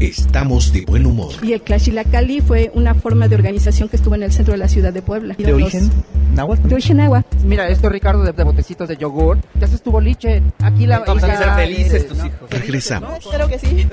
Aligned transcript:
estamos 0.00 0.72
de 0.72 0.82
buen 0.82 1.06
humor. 1.06 1.34
Y 1.42 1.52
el 1.52 1.62
Cali 1.62 2.40
fue 2.40 2.70
una 2.74 2.94
forma 2.94 3.28
de 3.28 3.34
organización 3.34 3.88
que 3.88 3.96
estuvo 3.96 4.14
en 4.14 4.22
el 4.22 4.32
centro 4.32 4.52
de 4.52 4.58
la 4.58 4.68
ciudad 4.68 4.92
de 4.92 5.02
Puebla. 5.02 5.34
¿De 5.36 5.52
origen 5.52 5.90
náhuatl? 6.34 6.68
De 6.68 6.74
origen 6.74 6.96
náhuatl. 6.98 7.36
Mira, 7.44 7.68
esto 7.68 7.88
Ricardo 7.88 8.22
de, 8.22 8.44
botecitos 8.44 8.88
de 8.88 8.96
yogur. 8.96 9.38
Ya 9.58 9.66
haces 9.66 9.82
tu 9.82 9.90
boliche. 9.90 10.42
Aquí 10.60 10.86
la... 10.86 11.00
Vamos 11.00 11.24
a 11.24 11.36
ser 11.36 11.50
felices 11.54 12.06
tus 12.06 12.18
hijos. 12.18 12.50
Regresamos. 12.50 13.18
Espero 13.18 13.48
que 13.48 13.58
sí. 13.58 13.66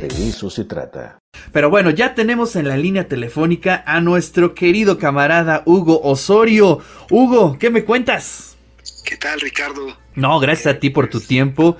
De 0.00 0.28
eso 0.28 0.50
se 0.50 0.64
trata. 0.64 1.18
Pero 1.52 1.70
bueno, 1.70 1.90
ya 1.90 2.14
tenemos 2.14 2.56
en 2.56 2.68
la 2.68 2.76
línea 2.76 3.08
telefónica 3.08 3.82
a 3.86 4.00
nuestro 4.00 4.54
querido 4.54 4.98
camarada 4.98 5.62
Hugo 5.66 6.00
Osorio. 6.02 6.80
Hugo, 7.10 7.58
¿qué 7.58 7.70
me 7.70 7.84
cuentas? 7.84 8.56
¿Qué 9.04 9.16
tal, 9.16 9.40
Ricardo? 9.40 9.96
No, 10.14 10.38
gracias 10.40 10.74
a 10.74 10.78
ti 10.78 10.90
por 10.90 11.08
tu 11.08 11.20
tiempo 11.20 11.76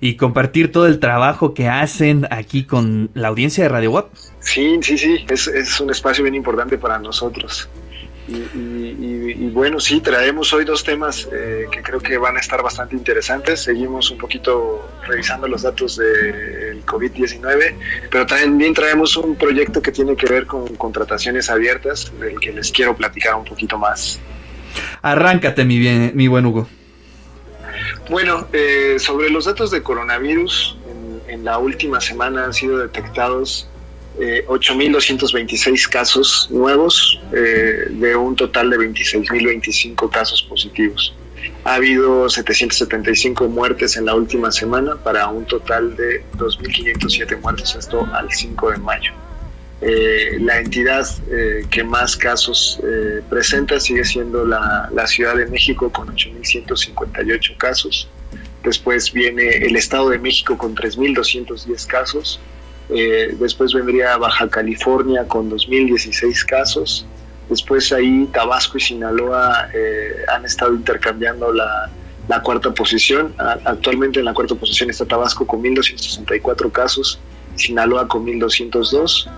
y 0.00 0.16
compartir 0.16 0.72
todo 0.72 0.86
el 0.86 0.98
trabajo 0.98 1.54
que 1.54 1.68
hacen 1.68 2.26
aquí 2.30 2.64
con 2.64 3.10
la 3.14 3.28
audiencia 3.28 3.64
de 3.64 3.68
Radio 3.68 3.92
WAP. 3.92 4.14
Sí, 4.40 4.78
sí, 4.82 4.98
sí, 4.98 5.24
es, 5.28 5.48
es 5.48 5.80
un 5.80 5.90
espacio 5.90 6.22
bien 6.22 6.34
importante 6.34 6.78
para 6.78 6.98
nosotros. 6.98 7.68
Y, 8.28 9.50
bueno, 9.50 9.78
sí, 9.78 10.00
traemos 10.00 10.52
hoy 10.52 10.64
dos 10.64 10.82
temas 10.82 11.28
eh, 11.32 11.66
que 11.70 11.80
creo 11.82 12.00
que 12.00 12.18
van 12.18 12.36
a 12.36 12.40
estar 12.40 12.60
bastante 12.60 12.96
interesantes. 12.96 13.60
Seguimos 13.60 14.10
un 14.10 14.18
poquito 14.18 14.88
revisando 15.06 15.46
los 15.46 15.62
datos 15.62 15.96
del 15.96 16.84
COVID-19, 16.84 17.74
pero 18.10 18.26
también 18.26 18.74
traemos 18.74 19.16
un 19.16 19.36
proyecto 19.36 19.80
que 19.80 19.92
tiene 19.92 20.16
que 20.16 20.26
ver 20.26 20.46
con 20.46 20.66
contrataciones 20.76 21.50
abiertas, 21.50 22.12
del 22.18 22.40
que 22.40 22.52
les 22.52 22.72
quiero 22.72 22.96
platicar 22.96 23.36
un 23.36 23.44
poquito 23.44 23.78
más. 23.78 24.18
Arráncate, 25.02 25.64
mi, 25.64 25.78
bien, 25.78 26.10
mi 26.14 26.26
buen 26.26 26.46
Hugo. 26.46 26.68
Bueno, 28.08 28.46
eh, 28.52 28.96
sobre 28.98 29.30
los 29.30 29.46
datos 29.46 29.70
de 29.70 29.82
coronavirus, 29.82 30.76
en, 31.28 31.44
la 31.44 31.58
última 31.58 32.00
semana 32.00 32.44
han 32.44 32.54
sido 32.54 32.78
detectados 32.78 33.68
eh, 34.18 34.44
8.226 34.48 35.88
casos 35.88 36.48
nuevos 36.50 37.20
eh, 37.32 37.86
de 37.90 38.16
un 38.16 38.34
total 38.34 38.70
de 38.70 38.78
26.025 38.78 40.10
casos 40.10 40.42
positivos. 40.42 41.14
Ha 41.64 41.74
habido 41.74 42.28
775 42.28 43.48
muertes 43.48 43.96
en 43.96 44.06
la 44.06 44.14
última 44.14 44.50
semana 44.50 44.96
para 44.96 45.28
un 45.28 45.44
total 45.44 45.94
de 45.96 46.24
2.507 46.36 47.40
muertes, 47.40 47.74
esto 47.74 48.08
al 48.12 48.32
5 48.32 48.70
de 48.70 48.78
mayo. 48.78 49.12
Eh, 49.82 50.38
la 50.40 50.58
entidad 50.58 51.06
eh, 51.30 51.66
que 51.70 51.84
más 51.84 52.16
casos 52.16 52.80
eh, 52.82 53.20
presenta 53.28 53.78
sigue 53.78 54.04
siendo 54.04 54.46
la, 54.46 54.88
Ciudad 55.06 55.36
de 55.36 55.46
México 55.46 55.92
con 55.92 56.08
8.158 56.08 57.56
casos. 57.58 58.08
Después 58.64 59.12
viene 59.12 59.48
el 59.48 59.76
Estado 59.76 60.08
de 60.10 60.18
México 60.18 60.56
con 60.56 60.74
3.210 60.74 61.86
casos. 61.86 62.40
después 62.88 63.72
vendría 63.72 64.16
Baja 64.16 64.48
California 64.48 65.24
con 65.28 65.50
2.016 65.50 66.44
casos. 66.46 67.06
Después 67.48 67.92
ahí 67.92 68.28
Tabasco 68.32 68.78
y 68.78 68.80
Sinaloa 68.80 69.68
han 70.34 70.44
estado 70.44 70.74
intercambiando 70.74 71.52
la, 71.52 71.88
la 72.26 72.42
cuarta 72.42 72.72
posición. 72.72 73.34
Actualmente 73.38 74.18
en 74.18 74.24
la 74.24 74.34
cuarta 74.34 74.56
posición 74.56 74.90
está 74.90 75.04
Tabasco 75.04 75.46
con 75.46 75.62
1.264 75.62 76.72
casos, 76.72 77.20
Sinaloa 77.54 78.08
con 78.08 78.26
1.202 78.26 79.28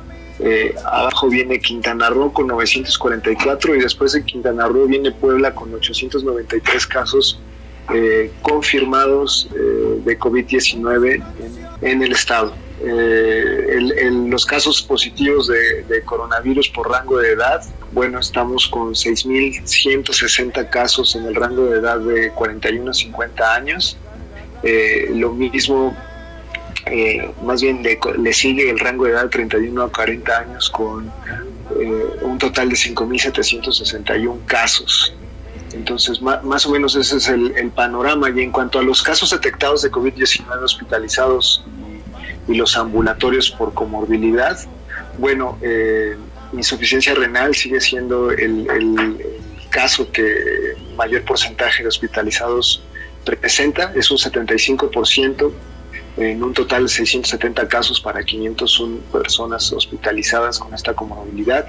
eh, 0.40 0.74
abajo 0.84 1.28
viene 1.28 1.58
Quintana 1.58 2.10
Roo 2.10 2.32
con 2.32 2.46
944 2.46 3.74
y 3.74 3.80
después 3.80 4.12
de 4.12 4.24
Quintana 4.24 4.68
Roo 4.68 4.86
viene 4.86 5.10
Puebla 5.10 5.52
con 5.54 5.74
893 5.74 6.86
casos 6.86 7.40
eh, 7.92 8.30
confirmados 8.42 9.48
eh, 9.52 10.00
de 10.04 10.18
COVID-19 10.18 11.24
en, 11.80 12.02
el 12.02 12.12
estado. 12.12 12.54
los 14.30 14.46
casos 14.46 14.82
positivos 14.82 15.48
de, 15.48 15.82
de, 15.84 16.02
coronavirus 16.02 16.68
por 16.68 16.88
rango 16.88 17.18
de 17.18 17.32
edad, 17.32 17.62
bueno, 17.92 18.20
estamos 18.20 18.68
con 18.68 18.90
6.160 18.90 20.70
casos 20.70 21.16
en 21.16 21.24
el 21.24 21.34
rango 21.34 21.66
de 21.66 21.78
edad 21.78 21.98
de 21.98 22.30
41 22.30 22.90
a 22.90 22.94
50 22.94 23.54
años. 23.54 23.98
lo 25.14 25.32
mismo 25.32 25.96
eh, 26.90 27.30
más 27.42 27.62
bien 27.62 27.82
le, 27.82 28.32
sigue 28.32 28.70
el 28.70 28.78
rango 28.78 29.04
de 29.04 29.12
edad 29.12 29.24
de 29.24 29.28
31 29.28 29.82
a 29.82 29.90
40 29.90 30.38
años 30.38 30.70
con 30.70 31.10
eh, 31.78 32.02
un 32.22 32.38
total 32.38 32.68
de 32.68 32.74
5.761 32.74 34.44
casos. 34.46 35.14
Entonces, 35.72 36.20
más, 36.22 36.66
o 36.66 36.70
menos 36.70 36.96
ese 36.96 37.18
es 37.18 37.28
el, 37.28 37.70
panorama. 37.74 38.30
Y 38.30 38.40
en 38.40 38.50
cuanto 38.50 38.78
a 38.78 38.82
los 38.82 39.02
casos 39.02 39.30
detectados 39.30 39.82
de 39.82 39.90
COVID-19 39.90 40.62
hospitalizados 40.62 41.64
y, 42.48 42.54
los 42.54 42.76
ambulatorios 42.78 43.50
por 43.50 43.74
comorbilidad, 43.74 44.58
bueno, 45.18 45.58
eh, 45.60 46.16
insuficiencia 46.54 47.14
renal 47.14 47.54
sigue 47.54 47.80
siendo 47.80 48.30
el, 48.30 48.66
el, 48.70 49.26
caso 49.68 50.10
que 50.10 50.74
mayor 50.96 51.22
porcentaje 51.26 51.82
de 51.82 51.88
hospitalizados 51.88 52.82
presenta, 53.24 53.92
es 53.94 54.10
un 54.10 54.16
75% 54.16 55.52
en 56.18 56.42
un 56.42 56.52
total 56.52 56.84
de 56.84 56.88
670 56.88 57.68
casos 57.68 58.00
para 58.00 58.24
501 58.24 58.98
personas 59.12 59.72
hospitalizadas 59.72 60.58
con 60.58 60.74
esta 60.74 60.94
comorbilidad. 60.94 61.64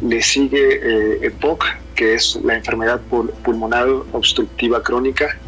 Le 0.00 0.22
sigue 0.22 0.80
eh, 0.82 1.26
EPOC, 1.26 1.64
que 1.94 2.14
es 2.14 2.38
la 2.42 2.54
enfermedad 2.54 3.00
pulmonar 3.42 3.88
obstructiva 4.12 4.82
crónica, 4.82 5.38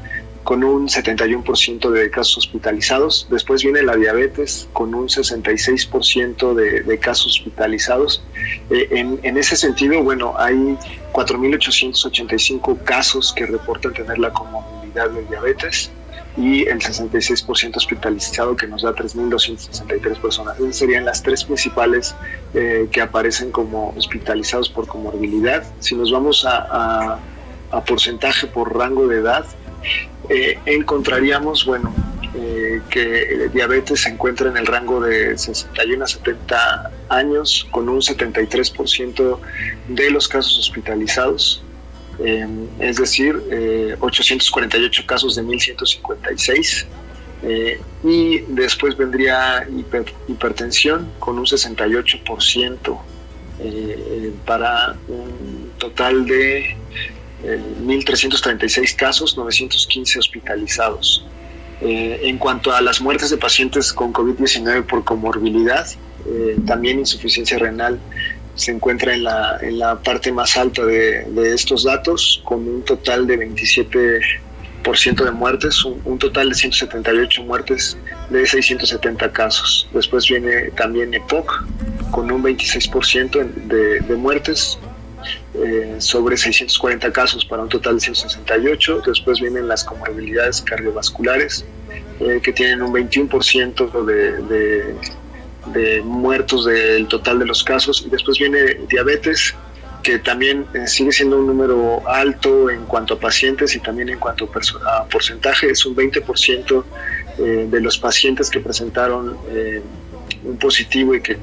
con 0.44 0.64
un 0.64 0.88
71% 0.88 1.91
de 1.91 2.10
casos 2.10 2.38
hospitalizados. 2.38 3.26
Después 3.31 3.62
viene 3.62 3.82
la 3.82 3.97
diabetes, 3.97 4.69
con 4.72 4.94
un 4.94 5.08
66% 5.08 6.54
de, 6.54 6.98
casos 6.98 7.38
hospitalizados. 7.38 8.25
Eh, 8.70 8.88
en, 8.91 9.20
en, 9.22 9.37
ese 9.37 9.56
sentido, 9.56 10.02
bueno, 10.02 10.34
hay 10.37 10.76
4.885 11.12 12.82
casos 12.82 13.32
que 13.32 13.47
reportan 13.47 13.92
tener 13.92 14.19
la 14.19 14.32
comorbilidad 14.32 15.10
de 15.10 15.25
diabetes 15.26 15.91
y 16.40 16.62
el 16.66 16.78
66% 16.78 17.76
hospitalizado 17.76 18.56
que 18.56 18.66
nos 18.66 18.82
da 18.82 18.94
3.263 18.94 20.16
personas. 20.20 20.58
Esas 20.58 20.76
serían 20.76 21.04
las 21.04 21.22
tres 21.22 21.44
principales 21.44 22.14
eh, 22.54 22.88
que 22.90 23.02
aparecen 23.02 23.50
como 23.50 23.90
hospitalizados 23.90 24.70
por 24.70 24.86
comorbilidad. 24.86 25.64
Si 25.80 25.94
nos 25.94 26.10
vamos 26.10 26.46
a, 26.48 27.18
porcentaje 27.86 28.46
por 28.46 28.76
rango 28.76 29.06
de 29.06 29.18
edad, 29.18 29.44
eh, 30.30 30.58
encontraríamos, 30.64 31.66
bueno, 31.66 31.92
eh, 32.34 32.80
que 32.88 33.50
diabetes 33.52 34.02
se 34.02 34.08
encuentra 34.08 34.48
en 34.48 34.56
el 34.56 34.66
rango 34.66 35.00
de 35.00 35.36
61 35.36 36.04
a 36.04 36.08
70 36.08 36.90
años 37.10 37.68
con 37.70 37.88
un 37.88 38.00
73% 38.00 39.38
de 39.88 40.10
los 40.10 40.26
casos 40.26 40.58
hospitalizados 40.58 41.62
Em, 42.22 42.69
es 42.78 42.97
decir, 42.97 43.34
848 44.00 45.03
eh, 45.03 45.06
casos 45.06 45.36
de 45.36 45.42
1156. 45.42 46.86
Eh, 47.42 47.81
y 48.04 48.41
después 48.48 48.97
vendría 48.98 49.66
hipertensión 50.28 51.10
con 51.19 51.38
un 51.38 51.47
68% 51.47 53.00
eh, 53.60 54.32
para 54.44 54.97
un 55.08 55.70
total 55.78 56.26
de 56.26 56.76
1.336 57.42 58.94
casos, 58.94 59.38
915 59.38 60.19
hospitalizados. 60.19 61.25
en 61.82 62.37
cuanto 62.37 62.75
a 62.75 62.82
las 62.82 63.00
muertes 63.00 63.31
de 63.31 63.38
pacientes 63.38 63.91
con 63.94 64.12
COVID-19 64.12 64.84
por 64.84 65.02
comorbilidad, 65.02 65.87
también 66.66 66.98
insuficiencia 66.98 67.56
renal 67.58 67.98
se 68.55 68.72
encuentra 68.72 69.15
en 69.15 69.25
la, 69.25 69.59
en 69.61 69.78
la 69.78 69.99
parte 70.00 70.33
más 70.33 70.56
alta 70.56 70.84
de, 70.84 71.25
de 71.25 71.55
estos 71.55 71.84
datos, 71.84 72.43
con 72.44 72.66
un 72.69 72.84
total 72.84 73.27
de 73.27 73.38
27% 73.38 75.25
de 75.25 75.31
muertes, 75.31 75.84
un, 75.84 76.19
total 76.19 76.50
de 76.50 76.55
178 76.55 77.43
muertes 77.43 77.97
de 78.28 78.47
670 78.47 79.33
casos. 79.33 79.88
Después 79.93 80.28
viene 80.28 80.70
también 80.76 81.14
EPOC, 81.14 81.64
con 82.11 82.31
un 82.31 82.43
26% 82.43 83.44
de, 83.67 84.00
de 84.00 84.17
muertes, 84.17 84.79
eh, 85.55 85.96
sobre 85.99 86.37
640 86.37 87.12
casos 87.12 87.44
para 87.44 87.62
un 87.62 87.69
total 87.69 87.94
de 87.94 88.00
168. 88.00 89.03
Después 89.06 89.41
vienen 89.41 89.69
las 89.69 89.85
comorbilidades 89.85 90.62
cardiovasculares, 90.62 91.64
eh, 92.20 92.41
que 92.43 92.53
tienen 92.53 92.82
un 92.82 92.93
21% 92.93 94.05
de, 94.05 94.43
de, 94.43 94.94
de 95.66 96.02
muertos 96.02 96.64
del 96.66 97.06
total 97.08 97.38
de 97.38 97.46
los 97.46 97.62
casos. 97.62 98.02
Y 98.06 98.10
después 98.10 98.38
viene 98.38 98.80
diabetes, 98.88 99.54
que 100.02 100.18
también 100.18 100.66
eh, 100.74 100.86
sigue 100.86 101.12
siendo 101.12 101.38
un 101.38 101.46
número 101.46 102.02
alto 102.08 102.70
en 102.70 102.84
cuanto 102.86 103.14
a 103.14 103.20
pacientes 103.20 103.74
y 103.74 103.80
también 103.80 104.08
en 104.08 104.18
cuanto 104.18 104.50
a 104.86 105.04
porcentaje. 105.04 105.70
Es 105.70 105.84
un 105.84 105.94
20% 105.94 106.84
eh, 107.38 107.66
de 107.70 107.80
los 107.80 107.98
pacientes 107.98 108.50
que 108.50 108.60
presentaron 108.60 109.36
eh, 109.50 109.82
un 110.44 110.56
positivo 110.56 111.14
y 111.14 111.20
que 111.20 111.38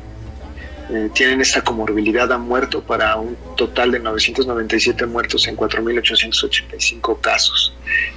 tienen 1.13 1.41
esta 1.41 1.61
comorbilidad 1.63 2.31
han 2.31 2.41
muerto 2.41 2.81
para 2.81 3.17
un 3.17 3.35
total 3.55 3.91
de 3.91 3.99
997 3.99 5.05
muertos 5.05 5.47
en 5.47 5.57
4.885 5.57 7.19
casos. 7.19 7.73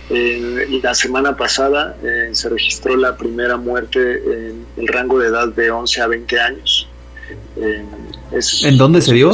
y 0.08 0.80
la 0.80 0.94
semana 0.94 1.36
pasada 1.36 1.96
eh, 2.02 2.30
se 2.32 2.48
registró 2.48 2.96
la 2.96 3.16
primera 3.16 3.56
muerte 3.56 4.00
en 4.00 4.66
el 4.76 4.88
rango 4.88 5.18
de 5.18 5.28
edad 5.28 5.48
de 5.48 5.70
11 5.70 6.00
a 6.00 6.06
20 6.06 6.40
años. 6.40 6.88
¿En 7.56 8.78
dónde 8.78 9.02
se 9.02 9.14
dio? 9.14 9.32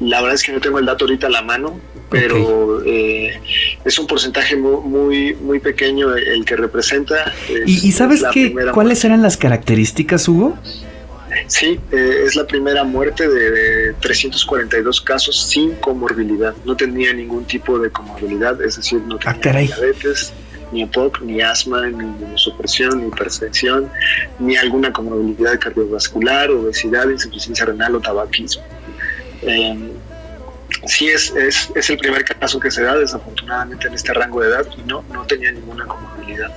la 0.00 0.20
verdad 0.20 0.34
es 0.34 0.42
que 0.42 0.52
no 0.52 0.60
tengo 0.60 0.78
el 0.78 0.86
dato 0.86 1.04
ahorita 1.04 1.28
a 1.28 1.30
la 1.30 1.42
mano, 1.42 1.80
pero 2.10 2.82
es 2.84 3.98
un 3.98 4.06
porcentaje 4.06 4.56
muy, 4.56 5.34
muy, 5.34 5.58
pequeño 5.60 6.14
el 6.14 6.44
que 6.44 6.56
representa. 6.56 7.32
¿Y, 7.64 7.92
sabes 7.92 8.22
qué, 8.32 8.54
cuáles 8.74 9.04
eran 9.04 9.22
las 9.22 9.38
características, 9.38 10.28
Hugo? 10.28 10.58
Sí, 11.46 11.78
eh, 11.92 12.22
es 12.26 12.36
la 12.36 12.46
primera 12.46 12.84
muerte 12.84 13.28
de, 13.28 13.94
342 14.00 15.00
casos 15.00 15.48
sin 15.50 15.74
comorbilidad. 15.76 16.54
No 16.64 16.76
tenía 16.76 17.12
ningún 17.12 17.44
tipo 17.44 17.78
de 17.78 17.90
comorbilidad, 17.90 18.60
es 18.62 18.76
decir, 18.76 19.00
no 19.02 19.18
ah, 19.24 19.34
tenía 19.34 19.60
diabetes, 19.60 20.32
ni 20.72 20.82
EPOC, 20.82 21.20
ni 21.22 21.40
asma, 21.40 21.86
ni 21.86 22.04
inmunosupresión, 22.04 23.00
ni 23.00 23.08
hipertensión, 23.08 23.90
ni 24.38 24.56
alguna 24.56 24.92
comorbilidad 24.92 25.58
cardiovascular, 25.58 26.50
obesidad, 26.50 27.08
insuficiencia 27.08 27.66
renal 27.66 27.94
o 27.94 28.00
tabaquismo. 28.00 28.62
Em, 29.42 29.90
sí 30.86 31.08
es, 31.08 31.30
es, 31.36 31.70
es, 31.74 31.90
el 31.90 31.98
primer 31.98 32.24
caso 32.24 32.58
que 32.58 32.70
se 32.70 32.82
da 32.82 32.96
desafortunadamente 32.96 33.86
en 33.88 33.94
este 33.94 34.12
rango 34.14 34.40
de 34.40 34.48
edad 34.48 34.66
y 34.76 34.82
no, 34.88 35.04
no 35.12 35.24
tenía 35.24 35.52
ninguna 35.52 35.84
comorbilidad. 35.86 36.50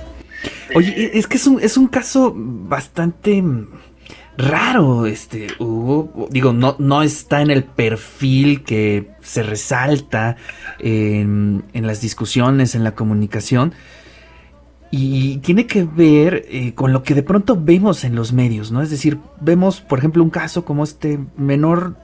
Oye, 0.74 1.10
es 1.14 1.26
que 1.26 1.36
es 1.36 1.46
un, 1.46 1.60
es 1.60 1.76
un 1.76 1.88
caso 1.88 2.32
bastante 2.34 3.42
raro, 4.38 5.06
este. 5.06 5.48
Digo, 6.30 6.52
no, 6.52 6.76
no 6.78 7.02
está 7.02 7.42
en 7.42 7.50
el 7.50 7.64
perfil 7.64 8.62
que 8.62 9.10
se 9.20 9.42
resalta 9.42 10.36
en, 10.78 11.64
las 11.74 12.00
discusiones, 12.00 12.74
en 12.74 12.84
la 12.84 12.94
comunicación. 12.94 13.74
Y 14.90 15.38
tiene 15.38 15.66
que 15.66 15.84
ver 15.84 16.46
eh, 16.48 16.72
con 16.72 16.94
lo 16.94 17.02
que 17.02 17.14
de 17.14 17.22
pronto 17.22 17.60
vemos 17.60 18.04
en 18.04 18.14
los 18.14 18.32
medios, 18.32 18.72
¿no? 18.72 18.80
Es 18.80 18.88
decir, 18.88 19.18
vemos, 19.38 19.82
por 19.82 19.98
ejemplo, 19.98 20.22
un 20.22 20.30
caso 20.30 20.64
como 20.64 20.82
este 20.82 21.18
menor 21.36 21.96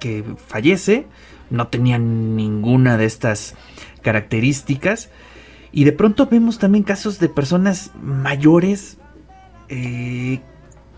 que 0.00 0.22
fallece, 0.48 1.06
no 1.48 1.68
tenía 1.68 1.98
ninguna 1.98 2.98
de 2.98 3.06
estas 3.06 3.54
características. 4.02 5.08
Y 5.72 5.84
de 5.84 5.92
pronto 5.92 6.26
vemos 6.26 6.58
también 6.58 6.84
casos 6.84 7.18
de 7.20 7.28
personas 7.28 7.90
mayores 8.02 8.98
eh, 9.68 10.40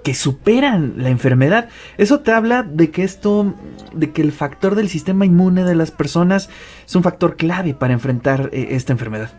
que 0.06 0.14
superan 0.14 0.94
la 0.98 1.08
enfermedad. 1.08 1.68
Eso 1.98 2.20
te 2.20 2.30
habla 2.30 2.62
de 2.62 2.92
que 2.92 3.02
esto, 3.02 3.56
de 3.92 4.12
que 4.12 4.22
el 4.22 4.30
factor 4.30 4.76
del 4.76 4.88
sistema 4.88 5.26
inmune 5.26 5.64
de 5.64 5.74
las 5.74 5.90
personas 5.90 6.48
es 6.86 6.94
un 6.94 7.02
factor 7.02 7.34
clave 7.34 7.74
para 7.74 7.92
enfrentar 7.92 8.50
eh, 8.52 8.68
esta 8.70 8.92
enfermedad. 8.92 9.32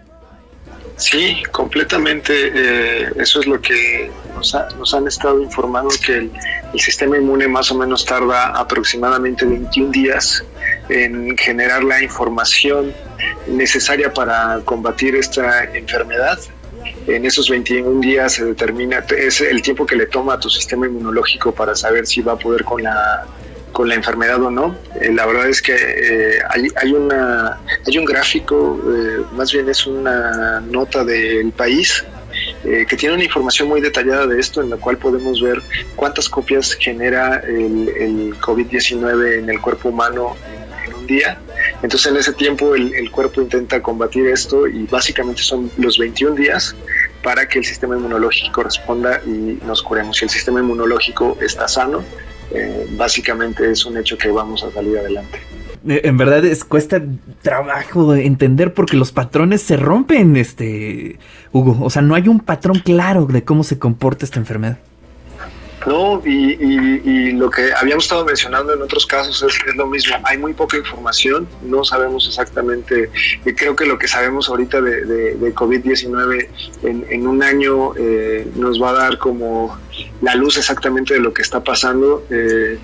Sí, 0.98 1.42
completamente. 1.54 2.34
Eh, 2.54 3.14
eso 3.16 3.40
es 3.40 3.48
lo 3.48 3.62
que 3.62 4.12
nos, 4.36 4.94
han 4.94 5.08
estado 5.08 5.42
informando, 5.42 5.88
que 6.06 6.18
el, 6.18 6.32
el, 6.74 6.80
sistema 6.82 7.16
inmune 7.16 7.48
más 7.48 7.72
o 7.72 7.76
menos 7.76 8.06
tarda 8.06 8.48
aproximadamente 8.48 9.46
21 9.46 9.92
días 9.92 10.44
en 10.90 11.38
generar 11.38 11.82
la 11.82 12.04
información 12.04 12.92
necesaria 13.48 14.14
para 14.14 14.60
combatir 14.66 15.16
esta 15.16 15.64
enfermedad 15.64 16.38
en 17.08 17.26
esos 17.26 17.50
21 17.50 18.02
días 18.02 18.34
se 18.34 18.46
determina, 18.46 19.04
es 19.18 19.42
el 19.42 19.62
tiempo 19.62 19.86
que 19.86 19.96
le 19.96 20.08
toma 20.08 20.34
a 20.34 20.40
tu 20.40 20.50
sistema 20.50 20.88
inmunológico 20.88 21.54
para 21.54 21.76
saber 21.76 22.06
si 22.06 22.22
va 22.22 22.34
a 22.34 22.38
poder 22.38 22.64
con 22.64 22.84
la, 22.84 23.26
con 23.72 23.88
la 23.88 23.96
enfermedad 23.96 24.42
o 24.44 24.52
no. 24.52 24.76
Eh, 25.00 25.12
la 25.14 25.26
verdad 25.26 25.48
es 25.48 25.62
que 25.62 25.76
eh, 25.76 26.40
hay, 26.50 26.68
hay, 26.76 26.94
una, 26.94 27.60
hay 27.86 27.98
un 27.98 28.06
gráfico, 28.06 28.80
eh, 28.92 29.24
más 29.34 29.52
bien 29.52 29.70
es 29.70 29.86
una 29.86 30.62
nota 30.62 31.04
del 31.04 31.52
país, 31.52 32.04
que 32.64 32.98
tiene 32.98 33.16
una 33.16 33.24
información 33.24 33.68
muy 33.68 33.82
detallada 33.82 34.28
de 34.28 34.40
esto, 34.40 34.62
en 34.62 34.70
la 34.70 34.78
cual 34.78 34.98
podemos 34.98 35.42
ver 35.42 35.62
cuántas 35.96 36.30
copias 36.30 36.74
genera 36.74 37.40
el, 37.40 37.90
el 37.90 38.36
COVID-19 38.40 39.40
en 39.40 39.50
el 39.50 39.60
cuerpo 39.60 39.90
humano 39.90 40.36
en 40.86 40.94
un 40.94 41.08
día 41.08 41.40
entonces 41.84 42.12
en 42.12 42.18
ese 42.18 42.34
tiempo 42.34 42.76
el, 42.76 43.12
cuerpo 43.12 43.42
intenta 43.42 43.82
combatir 43.82 44.28
esto 44.28 44.68
y 44.68 44.86
básicamente 44.86 45.42
son 45.42 45.72
los 45.78 45.98
21 45.98 46.36
días 46.36 46.76
para 47.24 47.48
que 47.48 47.60
el 47.60 47.66
sistema 47.66 47.96
inmunológico 47.96 48.64
responda 48.64 49.22
y 49.26 49.60
nos 49.66 49.84
curemos. 49.84 50.18
Si 50.18 50.26
el 50.26 50.32
sistema 50.32 50.60
inmunológico 50.60 51.38
está 51.42 51.68
sano, 51.68 52.04
eh, 52.52 52.88
básicamente 52.92 53.72
es 53.72 53.86
un 53.86 53.98
hecho 53.98 54.18
que 54.18 54.30
vamos 54.30 54.64
a 54.64 54.72
salir 54.72 54.98
adelante. 54.98 55.40
Eh, 55.88 56.02
en 56.04 56.18
verdad 56.18 56.44
es 56.46 56.64
cuesta 56.64 57.02
trabajo 57.42 58.16
entender 58.16 58.74
porque 58.74 58.98
los 58.98 59.12
patrones 59.12 59.62
se 59.62 59.78
rompen, 59.78 60.36
este 60.36 61.20
Hugo. 61.52 61.78
O 61.82 61.90
sea, 61.90 62.02
no 62.02 62.16
hay 62.16 62.28
un 62.28 62.40
patrón 62.40 62.80
claro 62.80 63.26
de 63.26 63.44
cómo 63.44 63.64
se 63.64 63.78
comporta 63.78 64.26
esta 64.26 64.40
enfermedad. 64.40 64.80
No, 65.88 66.22
y, 66.26 67.32
lo 67.32 67.50
que 67.50 67.72
habíamos 67.74 68.04
estado 68.04 68.26
mencionando 68.26 68.74
en 68.74 68.82
otros 68.82 69.06
casos 69.06 69.42
es, 69.42 69.76
lo 69.76 69.88
mismo. 69.88 70.18
Hay 70.24 70.38
muy 70.38 70.54
poca 70.54 70.76
información, 70.76 71.48
no 71.62 71.86
sabemos 71.86 72.28
exactamente. 72.28 73.10
Y 73.46 73.54
creo 73.54 73.74
que 73.74 73.86
lo 73.86 73.98
que 73.98 74.08
sabemos 74.08 74.50
ahorita 74.50 74.82
de, 74.82 75.06
de, 75.06 75.56
COVID-19 75.56 76.50
en, 76.84 77.06
en, 77.10 77.28
un 77.28 77.42
año 77.42 77.94
eh, 77.96 78.46
nos 78.56 78.82
va 78.82 78.90
a 78.90 78.94
dar 78.94 79.18
como 79.18 79.78
la 80.22 80.36
luz 80.36 80.58
exactamente 80.58 81.14
de 81.14 81.20
lo 81.20 81.34
que 81.34 81.42
está 81.42 81.64
pasando. 81.64 82.24
Eh, 82.30 82.80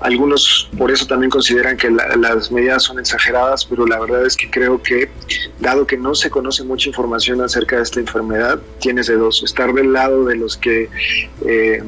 algunos 0.00 0.68
por 0.76 0.90
eso 0.90 1.06
también 1.06 1.30
consideran 1.30 1.76
que 1.76 1.90
las 1.90 2.50
medidas 2.50 2.82
son 2.82 2.98
exageradas, 2.98 3.64
pero 3.64 3.86
la 3.86 3.98
verdad 3.98 4.24
es 4.26 4.36
que 4.36 4.50
creo 4.50 4.82
que, 4.82 5.10
dado 5.60 5.86
que 5.86 5.96
no 5.96 6.14
se 6.14 6.30
conoce 6.30 6.64
mucha 6.64 6.88
información 6.88 7.40
acerca 7.40 7.76
de 7.76 7.82
esta 7.82 8.00
enfermedad, 8.00 8.60
tienes 8.80 9.06
de 9.06 9.16
dos, 9.16 9.42
estar 9.42 9.72
del 9.72 9.92
lado 9.92 10.24
de 10.26 10.36
los 10.36 10.56
que 10.56 10.88
eh, 11.44 11.82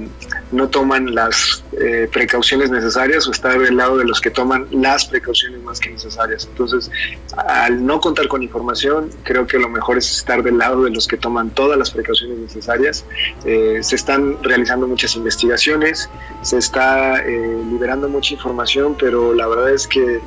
no 0.51 0.69
toman 0.69 1.15
las 1.15 1.63
eh, 1.81 2.09
precauciones 2.13 2.71
necesarias 2.71 3.29
o 3.29 3.31
estar 3.31 3.59
del 3.59 3.77
lado 3.77 3.99
de 3.99 4.05
los 4.05 4.21
que 4.21 4.31
toman 4.31 4.67
las 4.71 5.05
precauciones 5.05 5.63
más 5.63 5.79
que 5.79 5.91
necesarias. 5.91 6.47
Entonces, 6.51 6.91
al 7.37 7.85
no 7.85 8.01
contar 8.01 8.29
con 8.29 8.43
información, 8.43 9.11
creo 9.23 9.47
que 9.47 9.59
lo 9.59 9.69
mejor 9.69 9.99
es 9.99 10.11
estar 10.11 10.43
del 10.43 10.59
lado 10.59 10.85
de 10.85 10.91
los 10.91 11.07
que 11.07 11.17
toman 11.17 11.51
todas 11.51 11.79
las 11.79 11.91
precauciones 11.91 12.39
necesarias. 12.39 13.05
se 13.45 13.95
están 13.95 14.43
realizando 14.43 14.68
muchas 14.76 15.17
investigaciones, 15.17 16.11
se 16.43 16.59
está 16.59 17.20
eh, 17.20 17.62
liberando 17.70 18.09
mucha 18.09 18.35
información, 18.35 18.97
pero 18.99 19.35
la 19.35 19.47
verdad 19.47 19.73
es 19.73 19.87
que 19.87 20.20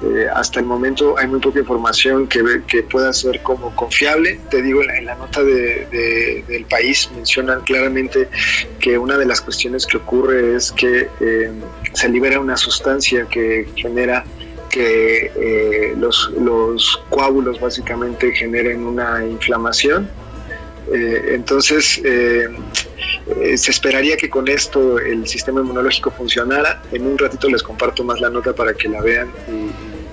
eh, 0.00 0.28
hasta 0.32 0.60
el 0.60 0.66
momento 0.66 1.18
hay 1.18 1.26
muy 1.26 1.40
poca 1.40 1.58
información 1.58 2.28
que, 2.28 2.62
que 2.66 2.82
pueda 2.82 3.12
ser 3.12 3.42
como 3.42 3.74
confiable. 3.74 4.38
Te 4.50 4.62
digo, 4.62 4.82
en 4.82 5.04
la, 5.04 5.14
nota 5.16 5.42
de, 5.42 6.44
del 6.46 6.64
país 6.66 7.10
mencionan 7.14 7.62
claramente 7.62 8.28
que 8.78 8.96
una 8.98 9.16
de 9.16 9.26
las 9.26 9.40
cuestiones 9.40 9.86
que 9.86 9.96
ocurre 9.96 10.54
es 10.54 10.70
que 10.72 11.08
eh, 11.20 11.52
se 11.94 12.08
libera 12.08 12.38
una 12.38 12.56
sustancia 12.56 13.26
que 13.26 13.68
genera 13.74 14.24
que 14.70 15.94
los, 15.96 16.30
los 16.38 17.02
coágulos 17.08 17.58
básicamente 17.58 18.32
generen 18.32 18.84
una 18.84 19.24
inflamación. 19.26 20.08
Entonces, 20.92 22.00
eh, 22.04 22.48
se 23.56 23.70
esperaría 23.70 24.16
que 24.16 24.30
con 24.30 24.48
esto 24.48 24.98
el 24.98 25.26
sistema 25.26 25.60
inmunológico 25.60 26.10
funcionara. 26.10 26.82
En 26.92 27.06
un 27.06 27.18
ratito 27.18 27.48
les 27.48 27.62
comparto 27.62 28.04
más 28.04 28.20
la 28.20 28.30
nota 28.30 28.54
para 28.54 28.74
que 28.74 28.88
la 28.88 29.00
vean 29.00 29.30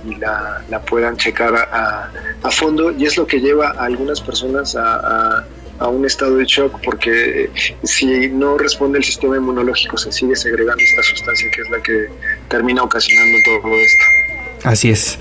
y, 0.04 0.14
la, 0.16 0.82
puedan 0.88 1.16
checar 1.16 1.54
a, 1.54 2.50
fondo. 2.50 2.92
Y 2.92 3.06
es 3.06 3.16
lo 3.16 3.26
que 3.26 3.40
lleva 3.40 3.70
a 3.70 3.84
algunas 3.84 4.20
personas 4.20 4.76
a, 4.76 5.44
un 5.80 6.06
estado 6.06 6.36
de 6.36 6.46
shock 6.46 6.80
porque 6.82 7.50
si 7.82 8.28
no 8.28 8.56
responde 8.56 8.96
el 8.96 9.04
sistema 9.04 9.36
inmunológico 9.36 9.98
se 9.98 10.10
sigue 10.10 10.34
segregando 10.34 10.82
esta 10.82 11.02
sustancia 11.02 11.50
que 11.50 11.60
es 11.60 11.68
la 11.68 11.82
que 11.82 12.08
termina 12.48 12.82
ocasionando 12.82 13.36
todo 13.44 13.74
esto. 13.74 14.25
Así 14.66 14.90
es. 14.90 15.20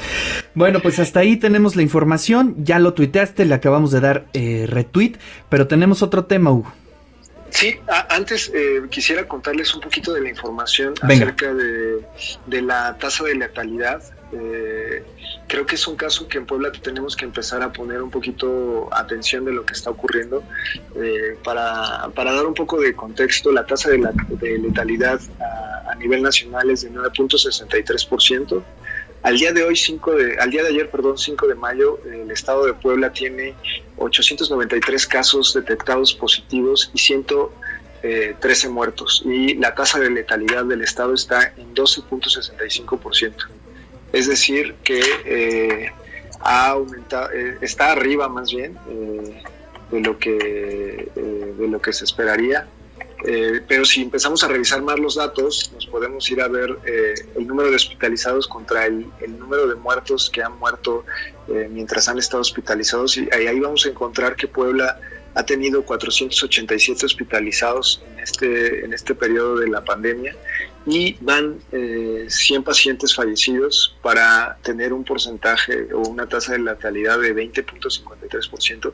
Bueno, 0.55 0.79
pues 0.79 0.97
hasta 0.97 1.19
ahí 1.19 1.37
tenemos 1.37 1.75
la 1.75 1.83
información. 1.83 2.55
Ya 2.57 2.79
lo 2.79 2.95
tuiteaste, 2.95 3.45
le 3.45 3.53
acabamos 3.53 3.91
de 3.91 3.99
dar 3.99 4.25
eh, 4.33 4.65
retweet, 4.67 5.19
pero 5.49 5.67
tenemos 5.67 6.01
otro 6.01 6.25
tema, 6.25 6.51
Hugo. 6.51 6.73
Sí, 7.51 7.79
antes 8.09 8.51
eh, 8.55 8.81
quisiera 8.89 9.27
contarles 9.27 9.75
un 9.75 9.81
poquito 9.81 10.11
de 10.13 10.21
la 10.21 10.29
información 10.29 10.95
acerca 10.99 11.53
de, 11.53 12.61
la 12.61 12.97
tasa 12.97 13.23
de 13.23 13.35
letalidad. 13.35 14.01
Eh, 14.33 15.03
creo 15.47 15.65
que 15.67 15.75
es 15.75 15.87
un 15.87 15.95
caso 15.95 16.27
que 16.27 16.39
en 16.39 16.47
Puebla 16.47 16.71
tenemos 16.71 17.15
que 17.15 17.23
empezar 17.23 17.61
a 17.61 17.71
poner 17.71 18.01
un 18.01 18.09
poquito 18.09 18.89
atención 18.91 19.45
de 19.45 19.53
lo 19.53 19.63
que 19.63 19.73
está 19.73 19.91
ocurriendo. 19.91 20.43
Eh, 20.95 21.37
para, 21.43 22.09
dar 22.15 22.45
un 22.47 22.55
poco 22.55 22.81
de 22.81 22.95
contexto, 22.95 23.51
la 23.51 23.63
tasa 23.63 23.91
de, 23.91 24.57
letalidad 24.57 25.21
a, 25.39 25.91
a, 25.91 25.95
nivel 25.95 26.23
nacional 26.23 26.71
es 26.71 26.81
de 26.81 26.91
9.63%. 26.91 28.63
Al 29.25 29.39
día 29.39 29.51
de 29.51 29.63
hoy, 29.63 29.75
5 29.75 30.11
de, 30.11 30.37
al 30.37 30.51
día 30.51 30.61
de 30.61 30.69
ayer, 30.69 30.91
perdón, 30.91 31.17
5 31.17 31.47
de 31.47 31.55
mayo, 31.55 31.99
el 32.05 32.29
estado 32.29 32.67
de 32.67 32.75
Puebla 32.75 33.11
tiene 33.11 33.55
893 33.97 35.07
casos 35.07 35.51
detectados 35.55 36.13
positivos 36.13 36.91
y 36.93 36.99
113 36.99 38.69
muertos. 38.69 39.23
Y 39.25 39.55
la 39.55 39.73
tasa 39.73 39.97
de 39.97 40.11
letalidad 40.11 40.65
del 40.65 40.83
estado 40.83 41.15
está 41.15 41.53
en 41.57 41.73
12.65%. 41.73 43.33
Es 44.13 44.27
decir, 44.27 44.75
que 44.83 45.01
eh, 45.25 45.91
ha 46.41 46.67
aumentado, 46.69 47.31
está 47.61 47.93
arriba 47.93 48.29
más 48.29 48.51
bien 48.51 48.77
de 49.89 50.01
lo 50.01 50.19
que 50.19 51.09
de 51.57 51.67
lo 51.67 51.81
que 51.81 51.93
se 51.93 52.03
esperaría. 52.03 52.67
Eh, 53.27 53.61
pero 53.67 53.83
si 53.85 54.03
empezamos 54.03 54.43
a 54.43 54.47
revisar 54.47 54.83
más 54.83 54.99
los 54.99 55.15
datos, 55.15 55.71
nos 55.73 55.87
podemos 55.87 56.29
ir 56.29 56.41
a 56.41 56.47
ver 56.47 56.77
eh, 56.85 57.15
el 57.35 57.47
número 57.47 57.71
de 57.71 57.75
hospitalizados 57.75 58.47
contra 58.47 58.85
el, 58.85 59.07
número 59.39 59.67
de 59.67 59.75
muertos 59.75 60.29
que 60.29 60.43
han 60.43 60.57
muerto 60.59 61.05
eh, 61.47 61.67
mientras 61.71 62.07
han 62.07 62.19
estado 62.19 62.41
hospitalizados. 62.41 63.17
Y 63.17 63.27
ahí, 63.33 63.59
vamos 63.59 63.85
a 63.87 63.89
encontrar 63.89 64.35
que 64.35 64.47
Puebla 64.47 64.99
ha 65.33 65.43
tenido 65.43 65.83
487 65.83 67.05
hospitalizados 67.05 68.03
en 68.13 68.19
este, 68.19 68.85
en 68.85 68.93
este 68.93 69.15
periodo 69.15 69.57
de 69.57 69.67
la 69.69 69.83
pandemia 69.83 70.35
y 70.85 71.17
van 71.19 71.59
100 72.29 72.63
pacientes 72.63 73.13
fallecidos 73.15 73.97
para 74.01 74.57
tener 74.61 74.93
un 74.93 75.03
porcentaje 75.03 75.91
o 75.93 76.07
una 76.07 76.29
tasa 76.29 76.53
de 76.53 76.59
letalidad 76.59 77.19
de 77.19 77.35
20.53%. 77.35 78.93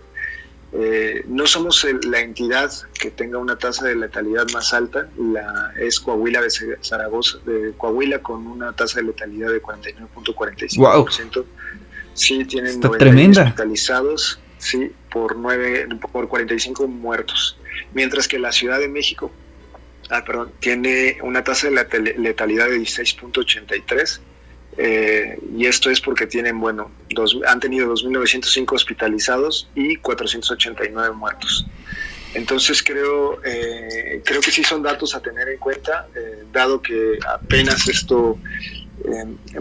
Eh, 0.74 1.26
no 1.28 1.48
somos 1.48 1.86
la 2.06 2.22
entidad 2.22 2.72
que 2.98 3.12
tenga 3.12 3.38
una 3.38 3.58
tasa 3.58 3.88
de 3.88 3.96
letalidad 3.96 4.48
más 4.54 4.74
alta, 4.74 5.10
la 5.18 5.74
es 5.78 6.00
Coahuila 6.00 6.42
de 6.42 6.78
Zaragoza, 6.82 7.40
de 7.46 7.74
Coahuila 7.78 8.20
con 8.20 8.48
una 8.48 8.72
tasa 8.74 9.02
de 9.02 9.08
letalidad 9.08 9.50
de 9.52 9.62
49.45%. 9.62 11.44
Sí, 12.14 12.46
tienen 12.46 12.72
Está 12.72 12.90
tremenda. 12.92 13.44
hospitalizados, 13.44 14.40
sí, 14.58 14.92
por 15.10 15.36
nueve, 15.36 15.88
por 16.12 16.30
45 16.30 16.88
muertos, 16.88 17.58
mientras 17.94 18.28
que 18.30 18.40
la 18.40 18.52
Ciudad 18.54 18.80
de 18.80 18.88
México, 18.88 19.32
ah, 20.10 20.24
perdón, 20.24 20.52
tiene 20.60 21.18
una 21.22 21.44
tasa 21.44 21.70
de 21.70 22.16
letalidad 22.18 22.70
de 22.70 22.80
16.83 22.80 24.20
eh, 24.78 25.38
y 25.58 25.66
esto 25.66 25.90
es 25.90 26.00
porque 26.00 26.28
tienen, 26.28 26.60
bueno, 26.60 26.92
dos, 27.10 27.38
han 27.46 27.60
tenido 27.60 27.94
2.905 27.94 28.74
hospitalizados 28.74 29.70
y 29.76 29.98
489 29.98 31.16
muertos. 31.16 31.66
Entonces 32.34 32.82
creo, 32.82 33.42
eh, 33.44 34.22
creo 34.24 34.40
que 34.40 34.52
sí 34.52 34.64
son 34.64 34.82
datos 34.82 35.14
a 35.16 35.22
tener 35.22 35.50
en 35.50 35.58
cuenta, 35.58 36.08
eh, 36.16 36.46
dado 36.54 36.82
que 36.82 37.20
apenas 37.28 37.88
esto 37.90 38.38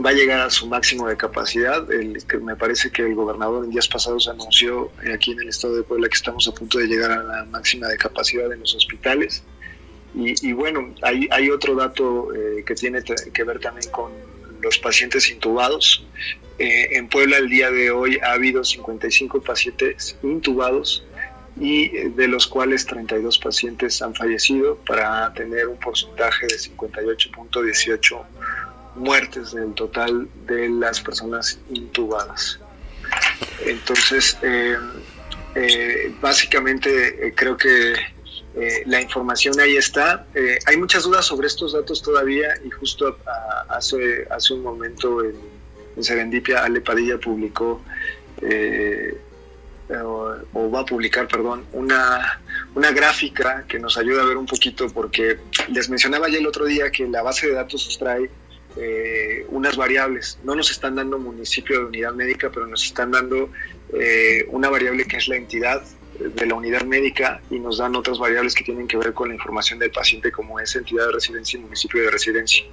va 0.05 0.11
a 0.11 0.13
llegar 0.13 0.41
a 0.41 0.51
su 0.51 0.67
máximo 0.67 1.09
de 1.09 1.17
capacidad. 1.17 1.91
El, 1.91 2.25
que 2.27 2.37
me 2.39 2.55
parece 2.55 2.93
que 2.93 3.03
el 3.03 3.15
gobernador 3.15 3.65
en 3.65 3.71
días 3.71 3.89
pasados 3.89 4.29
anunció 4.29 4.93
aquí 5.13 5.33
en 5.33 5.41
el 5.41 5.49
estado 5.49 5.77
de 5.77 5.83
Puebla 5.83 6.09
que 6.09 6.15
estamos 6.15 6.47
a 6.47 6.53
punto 6.53 6.79
de 6.79 6.87
llegar 6.87 7.11
a 7.11 7.23
la 7.23 7.45
máxima 7.47 7.89
de 7.89 7.97
capacidad 7.97 8.53
en 8.53 8.61
los 8.61 8.75
hospitales. 8.75 9.43
Y, 10.15 10.47
y 10.47 10.53
bueno, 10.53 10.95
hay, 11.03 11.27
hay 11.31 11.51
otro 11.51 11.75
dato 11.75 12.29
que 12.67 12.75
tiene 12.75 13.03
que 13.03 13.45
ver 13.45 13.61
también 13.61 13.91
con 13.91 14.30
los 14.63 14.79
pacientes 14.79 15.31
intubados. 15.31 16.05
Eh, 16.59 16.97
en 16.97 17.09
Puebla 17.09 17.39
el 17.39 17.49
día 17.49 17.71
de 17.71 17.91
hoy 17.91 18.19
ha 18.23 18.33
habido 18.33 18.63
55 18.63 19.41
pacientes 19.41 20.17
intubados 20.23 21.05
y 21.59 21.85
eh, 21.97 22.13
de 22.15 22.29
los 22.29 22.47
cuales 22.47 22.85
32 22.87 23.39
pacientes 23.39 24.03
han 24.03 24.15
fallecido 24.15 24.77
para 24.87 25.33
tener 25.33 25.69
un 25.69 25.79
porcentaje 25.79 26.47
de 26.47 26.57
58.18 26.57 28.23
muertes 28.97 29.53
del 29.53 29.73
total 29.75 30.29
de 30.47 30.69
las 30.69 31.01
personas 31.01 31.59
intubadas. 31.71 32.59
Entonces, 33.65 34.37
eh, 34.43 34.77
básicamente 36.21 37.33
creo 37.35 37.57
que 37.57 37.95
eh, 38.57 38.83
la 38.87 39.01
información 39.01 39.59
ahí 39.61 39.77
está. 39.77 40.27
Eh, 40.35 40.59
hay 40.67 40.77
muchas 40.77 41.05
dudas 41.05 41.25
sobre 41.25 41.47
estos 41.47 41.73
datos 41.73 42.03
todavía 42.03 42.49
y 42.65 42.71
justo 42.71 43.17
hace, 43.69 44.27
hace 44.31 44.55
un 44.55 44.63
momento 44.63 45.23
en, 45.25 45.61
Serendipia 46.01 46.65
Ale 46.65 46.81
Padilla 46.81 47.19
publicó 47.19 47.83
eh, 48.41 49.19
o, 50.03 50.71
va 50.71 50.81
a 50.81 50.85
publicar, 50.87 51.29
perdón, 51.29 51.67
una, 51.73 52.41
una 52.75 52.91
gráfica 52.91 53.67
que 53.69 53.79
nos 53.79 53.99
ayuda 53.99 54.23
a 54.23 54.25
ver 54.25 54.39
un 54.39 54.47
poquito 54.47 54.89
porque 54.89 55.37
les 55.69 55.91
mencionaba 55.91 56.31
ya 56.31 56.39
el 56.39 56.47
otro 56.47 56.65
día 56.65 56.91
que 56.91 57.07
la 57.07 57.23
base 57.23 57.49
de 57.49 57.55
datos 57.55 57.85
extrae 57.87 58.31
unas 59.49 59.77
variables. 59.77 60.39
No 60.43 60.55
nos 60.55 60.71
están 60.71 60.95
dando 60.95 61.19
municipio 61.19 61.81
de 61.81 61.85
unidad 61.87 62.15
médica, 62.15 62.51
pero 62.51 62.67
nos 62.67 62.85
están 62.85 63.11
dando 63.11 63.51
una 64.49 64.71
variable 64.71 65.05
que 65.05 65.19
es 65.19 65.29
la 65.29 65.37
entidad 65.37 65.83
de 66.21 66.47
la 66.47 66.55
unidad 66.55 66.83
médica 66.83 67.41
y 67.51 67.59
nos 67.59 67.79
dan 67.79 67.97
otras 67.97 68.19
variables 68.19 68.55
que 68.55 68.63
tienen 68.63 68.87
que 68.87 68.97
ver 68.97 69.15
con 69.15 69.29
la 69.29 69.35
información 69.35 69.79
del 69.79 69.91
paciente 69.91 70.31
como 70.31 70.61
es 70.61 70.77
entidad 70.77 71.07
de 71.07 71.13
residencia 71.13 71.59
y 71.59 71.63
municipio 71.63 72.03
de 72.03 72.11
residencia. 72.11 72.65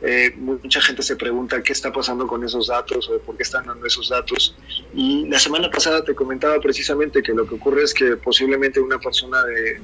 Eh, 0.00 0.32
mucha 0.36 0.80
gente 0.80 1.02
se 1.02 1.16
pregunta 1.16 1.62
qué 1.62 1.72
está 1.72 1.92
pasando 1.92 2.26
con 2.26 2.44
esos 2.44 2.68
datos 2.68 3.08
o 3.08 3.18
por 3.20 3.36
qué 3.36 3.42
están 3.42 3.66
dando 3.66 3.86
esos 3.86 4.08
datos. 4.08 4.56
Y 4.94 5.26
la 5.26 5.38
semana 5.38 5.70
pasada 5.70 6.04
te 6.04 6.14
comentaba 6.14 6.60
precisamente 6.60 7.22
que 7.22 7.32
lo 7.32 7.46
que 7.46 7.56
ocurre 7.56 7.82
es 7.82 7.92
que 7.92 8.16
posiblemente 8.16 8.80
una 8.80 8.98
persona 8.98 9.42
de, 9.42 9.80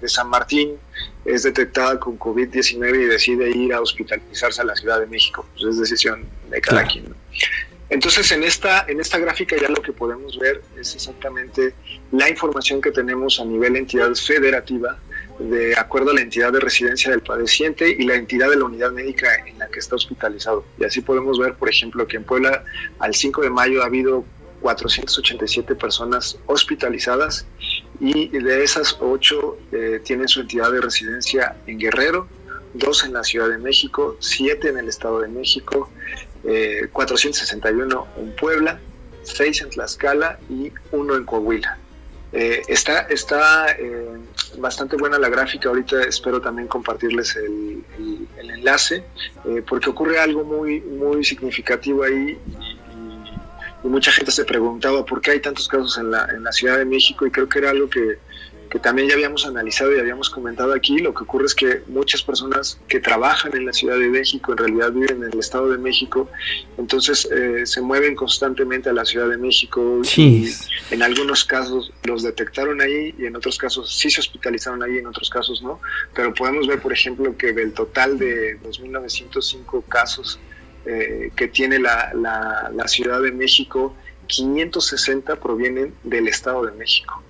de, 0.00 0.08
San 0.08 0.28
Martín 0.28 0.76
es 1.24 1.42
detectada 1.42 2.00
con 2.00 2.18
COVID-19 2.18 3.02
y 3.02 3.04
decide 3.04 3.50
ir 3.50 3.72
a 3.74 3.80
hospitalizarse 3.80 4.62
a 4.62 4.64
la 4.64 4.74
Ciudad 4.74 5.00
de 5.00 5.06
México. 5.06 5.46
Pues 5.52 5.64
es 5.64 5.78
decisión 5.78 6.24
de 6.50 6.60
cada 6.60 6.84
quien. 6.84 7.14
Entonces, 7.90 8.30
en 8.32 8.44
esta, 8.44 8.84
en 8.86 9.00
esta 9.00 9.18
gráfica 9.18 9.56
ya 9.60 9.68
lo 9.68 9.80
que 9.80 9.92
podemos 9.92 10.38
ver 10.38 10.62
es 10.78 10.94
exactamente 10.94 11.74
la 12.12 12.28
información 12.28 12.82
que 12.82 12.90
tenemos 12.90 13.40
a 13.40 13.44
nivel 13.44 13.76
entidad 13.76 14.14
federativa 14.14 14.98
de 15.38 15.76
acuerdo 15.76 16.10
a 16.10 16.14
la 16.14 16.20
entidad 16.20 16.52
de 16.52 16.60
residencia 16.60 17.10
del 17.10 17.22
padeciente 17.22 17.88
y 17.88 18.02
la 18.02 18.16
entidad 18.16 18.50
de 18.50 18.56
la 18.56 18.64
unidad 18.64 18.90
médica 18.92 19.28
en 19.46 19.58
la 19.58 19.68
que 19.68 19.78
está 19.78 19.96
hospitalizado. 19.96 20.64
Y 20.78 20.84
así 20.84 21.00
podemos 21.00 21.38
ver, 21.38 21.54
por 21.54 21.68
ejemplo, 21.68 22.06
que 22.06 22.16
en 22.16 22.24
Puebla 22.24 22.64
al 22.98 23.14
5 23.14 23.42
de 23.42 23.50
mayo 23.50 23.82
ha 23.82 23.86
habido 23.86 24.24
487 24.60 25.74
personas 25.76 26.38
hospitalizadas 26.46 27.46
y 28.00 28.28
de 28.28 28.64
esas 28.64 28.96
8 29.00 29.58
eh, 29.72 30.00
tienen 30.04 30.28
su 30.28 30.40
entidad 30.40 30.72
de 30.72 30.80
residencia 30.80 31.56
en 31.66 31.78
Guerrero, 31.78 32.28
2 32.74 33.04
en 33.04 33.12
la 33.14 33.24
Ciudad 33.24 33.48
de 33.48 33.58
México, 33.58 34.16
7 34.20 34.68
en 34.68 34.78
el 34.78 34.88
Estado 34.88 35.20
de 35.20 35.28
México, 35.28 35.90
461 36.42 38.06
eh, 38.16 38.20
en 38.20 38.32
Puebla, 38.36 38.80
6 39.22 39.62
en 39.62 39.70
Tlaxcala 39.70 40.38
y 40.48 40.72
1 40.92 41.16
en 41.16 41.24
Coahuila. 41.24 41.78
Eh, 42.32 42.62
está 42.68 43.00
está 43.08 43.72
eh, 43.72 44.18
bastante 44.58 44.96
buena 44.96 45.18
la 45.18 45.30
gráfica, 45.30 45.70
ahorita 45.70 46.02
espero 46.02 46.40
también 46.40 46.68
compartirles 46.68 47.36
el, 47.36 47.84
enlace, 48.36 49.04
porque 49.66 49.90
ocurre 49.90 50.18
algo 50.18 50.44
muy, 50.44 50.80
muy 50.80 51.24
significativo 51.24 52.02
ahí 52.02 52.36
y, 53.82 53.86
y, 53.86 53.88
mucha 53.88 54.10
gente 54.10 54.32
se 54.32 54.44
preguntaba 54.44 55.04
por 55.04 55.20
qué 55.20 55.32
hay 55.32 55.40
tantos 55.40 55.68
casos 55.68 55.96
en 55.98 56.10
la, 56.10 56.26
en 56.26 56.42
la 56.42 56.52
Ciudad 56.52 56.76
de 56.76 56.84
México 56.84 57.24
y 57.24 57.30
creo 57.30 57.48
que 57.48 57.60
era 57.60 57.70
algo 57.70 57.88
que, 57.88 58.18
que 58.70 58.78
también 58.78 59.08
ya 59.08 59.14
habíamos 59.14 59.46
analizado 59.46 59.94
y 59.94 59.98
habíamos 59.98 60.28
comentado 60.28 60.74
aquí, 60.74 60.98
lo 60.98 61.14
que 61.14 61.24
ocurre 61.24 61.46
es 61.46 61.54
que 61.54 61.82
muchas 61.86 62.22
personas 62.22 62.78
que 62.86 63.00
trabajan 63.00 63.56
en 63.56 63.64
la 63.64 63.72
Ciudad 63.72 63.98
de 63.98 64.08
México 64.08 64.52
en 64.52 64.58
realidad 64.58 64.92
viven 64.92 65.22
en 65.22 65.32
el 65.32 65.38
Estado 65.38 65.70
de 65.70 65.78
México, 65.78 66.28
entonces 66.76 67.28
eh, 67.30 67.64
se 67.64 67.80
mueven 67.80 68.14
constantemente 68.14 68.90
a 68.90 68.92
la 68.92 69.04
Ciudad 69.04 69.28
de 69.28 69.38
México 69.38 70.02
y 70.16 70.50
en 70.90 71.02
algunos 71.02 71.44
casos 71.44 71.92
los 72.04 72.22
detectaron 72.22 72.80
ahí 72.80 73.14
y 73.18 73.24
en 73.24 73.36
otros 73.36 73.56
casos 73.56 73.96
sí 73.96 74.10
se 74.10 74.20
hospitalizaron 74.20 74.82
ahí, 74.82 74.98
en 74.98 75.06
otros 75.06 75.30
casos 75.30 75.62
no, 75.62 75.80
pero 76.14 76.34
podemos 76.34 76.66
ver 76.66 76.80
por 76.80 76.92
ejemplo 76.92 77.36
que 77.36 77.52
del 77.52 77.72
total 77.72 78.18
de 78.18 78.60
2.905 78.60 79.84
casos 79.88 80.38
eh, 80.84 81.32
que 81.34 81.48
tiene 81.48 81.78
la, 81.78 82.12
la, 82.14 82.70
la 82.74 82.88
Ciudad 82.88 83.20
de 83.22 83.32
México, 83.32 83.94
560 84.26 85.36
provienen 85.36 85.94
del 86.02 86.28
Estado 86.28 86.64
de 86.66 86.72
México. 86.72 87.22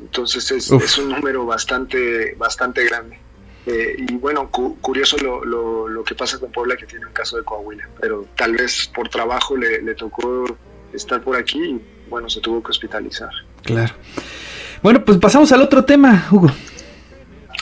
Entonces 0.00 0.50
es, 0.50 0.70
es 0.70 0.98
un 0.98 1.10
número 1.10 1.46
bastante, 1.46 2.34
bastante 2.36 2.84
grande. 2.84 3.18
Eh, 3.66 3.96
y 3.98 4.14
bueno, 4.14 4.48
curioso 4.50 5.16
lo, 5.18 5.44
lo, 5.44 5.88
lo, 5.88 6.04
que 6.04 6.14
pasa 6.14 6.38
con 6.38 6.52
Puebla, 6.52 6.76
que 6.76 6.86
tiene 6.86 7.06
un 7.06 7.12
caso 7.12 7.36
de 7.36 7.42
Coahuila, 7.42 7.88
pero 8.00 8.24
tal 8.36 8.52
vez 8.52 8.88
por 8.94 9.08
trabajo 9.08 9.56
le, 9.56 9.82
le 9.82 9.94
tocó 9.96 10.46
estar 10.92 11.20
por 11.20 11.36
aquí 11.36 11.58
y 11.58 11.80
bueno, 12.08 12.30
se 12.30 12.40
tuvo 12.40 12.62
que 12.62 12.70
hospitalizar. 12.70 13.30
Claro. 13.62 13.92
Bueno, 14.82 15.04
pues 15.04 15.18
pasamos 15.18 15.50
al 15.50 15.62
otro 15.62 15.84
tema, 15.84 16.28
Hugo. 16.30 16.48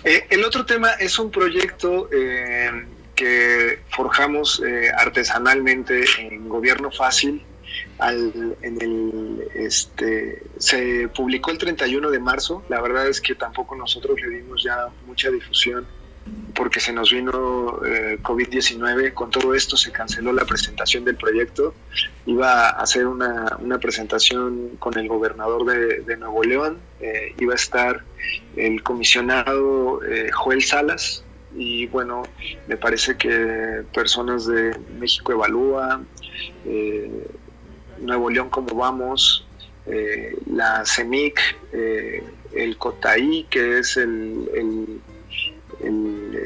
Eh, 0.04 0.26
el 0.28 0.44
otro 0.44 0.66
tema 0.66 0.90
es 1.00 1.18
un 1.18 1.30
proyecto 1.30 2.10
eh, 2.12 2.70
que 3.14 3.80
forjamos 3.88 4.62
eh, 4.66 4.90
artesanalmente 4.94 6.04
en 6.18 6.48
Gobierno 6.48 6.90
Fácil 6.90 7.42
al, 7.98 8.56
en 8.62 8.82
el, 8.82 9.48
este, 9.54 10.42
se 10.58 11.08
publicó 11.08 11.50
el 11.50 11.58
31 11.58 12.10
de 12.10 12.18
marzo. 12.18 12.62
La 12.68 12.80
verdad 12.80 13.08
es 13.08 13.20
que 13.20 13.34
tampoco 13.34 13.76
nosotros 13.76 14.20
le 14.20 14.28
dimos 14.36 14.62
ya 14.62 14.88
mucha 15.06 15.30
difusión 15.30 15.86
porque 16.54 16.80
se 16.80 16.92
nos 16.92 17.12
vino 17.12 17.80
eh, 17.84 18.18
COVID-19. 18.22 19.12
Con 19.12 19.30
todo 19.30 19.54
esto 19.54 19.76
se 19.76 19.92
canceló 19.92 20.32
la 20.32 20.44
presentación 20.44 21.04
del 21.04 21.16
proyecto. 21.16 21.74
Iba 22.26 22.68
a 22.68 22.82
hacer 22.82 23.06
una, 23.06 23.56
una 23.58 23.78
presentación 23.78 24.76
con 24.78 24.96
el 24.98 25.08
gobernador 25.08 25.64
de, 25.64 26.16
Nuevo 26.16 26.42
León. 26.44 26.78
Eh, 27.00 27.34
iba 27.38 27.52
a 27.52 27.56
estar 27.56 28.04
el 28.56 28.82
comisionado 28.82 30.02
eh, 30.04 30.30
Joel 30.32 30.62
Salas. 30.62 31.24
Y 31.56 31.86
bueno, 31.86 32.22
me 32.66 32.76
parece 32.76 33.16
que 33.16 33.82
personas 33.92 34.46
de 34.46 34.76
México 34.98 35.32
Evalúa, 35.32 36.02
Nuevo 37.98 38.30
León 38.30 38.50
Cómo 38.50 38.74
Vamos, 38.74 39.46
la 40.46 40.84
CEMIC, 40.86 41.38
el 42.54 42.78
COTAI, 42.78 43.46
que 43.50 43.78
es 43.78 43.96
el, 43.96 45.00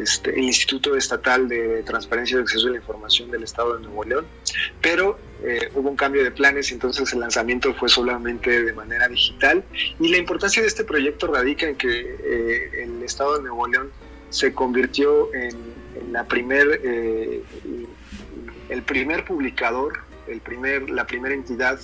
este, 0.00 0.30
el, 0.30 0.44
Instituto 0.44 0.96
Estatal 0.96 1.48
de 1.48 1.82
Transparencia 1.82 2.38
y 2.38 2.40
Acceso 2.40 2.68
a 2.68 2.70
la 2.70 2.76
Información 2.76 3.30
del 3.30 3.42
Estado 3.42 3.76
de 3.76 3.82
Nuevo 3.82 4.04
León, 4.04 4.26
pero 4.80 5.18
eh, 5.42 5.70
hubo 5.74 5.90
un 5.90 5.96
cambio 5.96 6.24
de 6.24 6.30
planes 6.30 6.70
y 6.70 6.74
entonces 6.74 7.12
el 7.12 7.20
lanzamiento 7.20 7.74
fue 7.74 7.88
solamente 7.88 8.64
de 8.64 8.72
manera 8.72 9.08
digital. 9.08 9.64
Y 10.00 10.08
la 10.08 10.16
importancia 10.16 10.62
de 10.62 10.68
este 10.68 10.84
proyecto 10.84 11.26
radica 11.26 11.68
en 11.68 11.76
que 11.76 11.88
eh, 11.90 12.84
el 12.84 13.02
Estado 13.02 13.36
de 13.36 13.42
Nuevo 13.42 13.66
León 13.66 13.90
se 14.30 14.52
convirtió 14.52 15.32
en, 15.34 15.78
la 16.12 16.24
primer, 16.24 16.80
eh, 16.82 17.42
el 18.68 18.82
primer 18.82 19.24
publicador, 19.24 20.00
el 20.30 20.40
primer, 20.40 20.90
la 20.90 21.06
primera 21.06 21.34
entidad 21.34 21.80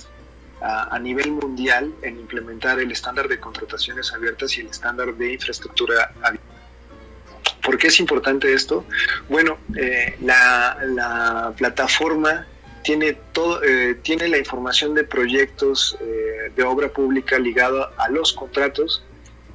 a, 0.61 0.97
nivel 0.99 1.31
mundial 1.31 1.93
en 2.01 2.19
implementar 2.19 2.79
el 2.79 2.91
estándar 2.91 3.27
de 3.27 3.39
contrataciones 3.39 4.13
abiertas 4.13 4.57
y 4.57 4.61
el 4.61 4.67
estándar 4.67 5.13
de 5.15 5.33
infraestructura 5.33 6.13
abierta. 6.21 6.55
¿Por 7.61 7.77
qué 7.77 7.87
es 7.87 7.99
importante 7.99 8.53
esto? 8.53 8.85
Bueno, 9.27 9.57
eh, 9.75 10.15
la, 10.21 11.53
plataforma 11.57 12.47
tiene, 12.83 13.13
todo, 13.33 13.63
eh, 13.63 13.95
tiene 14.01 14.27
la 14.27 14.37
información 14.37 14.93
de 14.93 15.03
proyectos 15.03 15.97
eh, 15.99 16.51
de 16.55 16.63
obra 16.63 16.89
pública 16.89 17.39
ligado 17.39 17.89
a 17.97 18.09
los 18.09 18.33
contratos, 18.33 19.03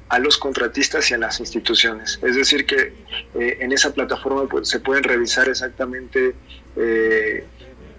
a 0.09 0.19
los 0.19 0.37
contratistas 0.37 1.09
y 1.11 1.13
a 1.13 1.17
las 1.17 1.39
instituciones. 1.39 2.19
Es 2.21 2.35
decir, 2.35 2.65
que 2.65 2.93
en 3.33 3.71
esa 3.71 3.93
plataforma 3.93 4.45
pues, 4.47 4.67
se 4.67 4.81
pueden 4.81 5.03
revisar 5.03 5.47
exactamente 5.47 6.35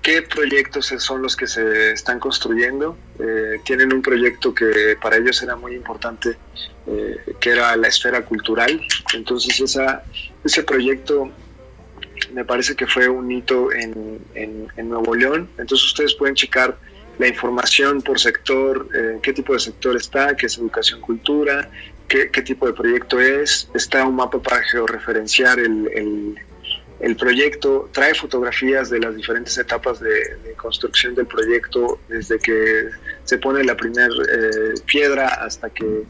qué 0.02 0.22
proyectos 0.22 0.92
son 0.98 1.22
los 1.22 1.36
que 1.36 1.46
se 1.46 1.92
están 1.92 2.18
construyendo. 2.18 2.96
Eh, 3.18 3.60
tienen 3.64 3.92
un 3.94 4.02
proyecto 4.02 4.52
que 4.52 4.96
para 5.00 5.16
ellos 5.16 5.40
era 5.42 5.56
muy 5.56 5.74
importante, 5.74 6.36
eh, 6.86 7.34
que 7.40 7.50
era 7.50 7.74
la 7.76 7.88
esfera 7.88 8.24
cultural. 8.24 8.80
Entonces 9.14 9.60
ese 10.44 10.62
proyecto 10.64 11.30
me 12.32 12.44
parece 12.44 12.74
que 12.74 12.86
fue 12.86 13.08
un 13.08 13.30
hito 13.30 13.72
en, 13.72 14.20
Nuevo 14.76 15.14
León. 15.14 15.48
Entonces 15.56 15.86
ustedes 15.86 16.14
pueden 16.14 16.34
checar 16.34 16.76
la 17.18 17.28
información 17.28 18.02
por 18.02 18.18
sector, 18.18 18.88
eh, 18.94 19.20
qué 19.22 19.32
tipo 19.32 19.52
de 19.52 19.60
sector 19.60 19.96
está, 19.96 20.34
qué 20.36 20.46
es 20.46 20.58
educación, 20.58 21.00
cultura, 21.00 21.70
qué, 22.08 22.30
qué, 22.30 22.42
tipo 22.42 22.66
de 22.66 22.72
proyecto 22.72 23.20
es. 23.20 23.70
Está 23.74 24.04
un 24.04 24.16
mapa 24.16 24.40
para 24.40 24.62
georreferenciar 24.62 25.60
el 25.60 26.38
el 27.02 27.16
proyecto 27.16 27.90
trae 27.90 28.14
fotografías 28.14 28.88
de 28.88 29.00
las 29.00 29.16
diferentes 29.16 29.58
etapas 29.58 29.98
de, 29.98 30.54
construcción 30.56 31.16
del 31.16 31.26
proyecto, 31.26 31.98
desde 32.08 32.38
que 32.38 32.90
se 33.24 33.38
pone 33.38 33.64
la 33.64 33.76
primera 33.76 34.06
eh, 34.06 34.74
piedra 34.86 35.26
hasta 35.26 35.70
que 35.70 36.04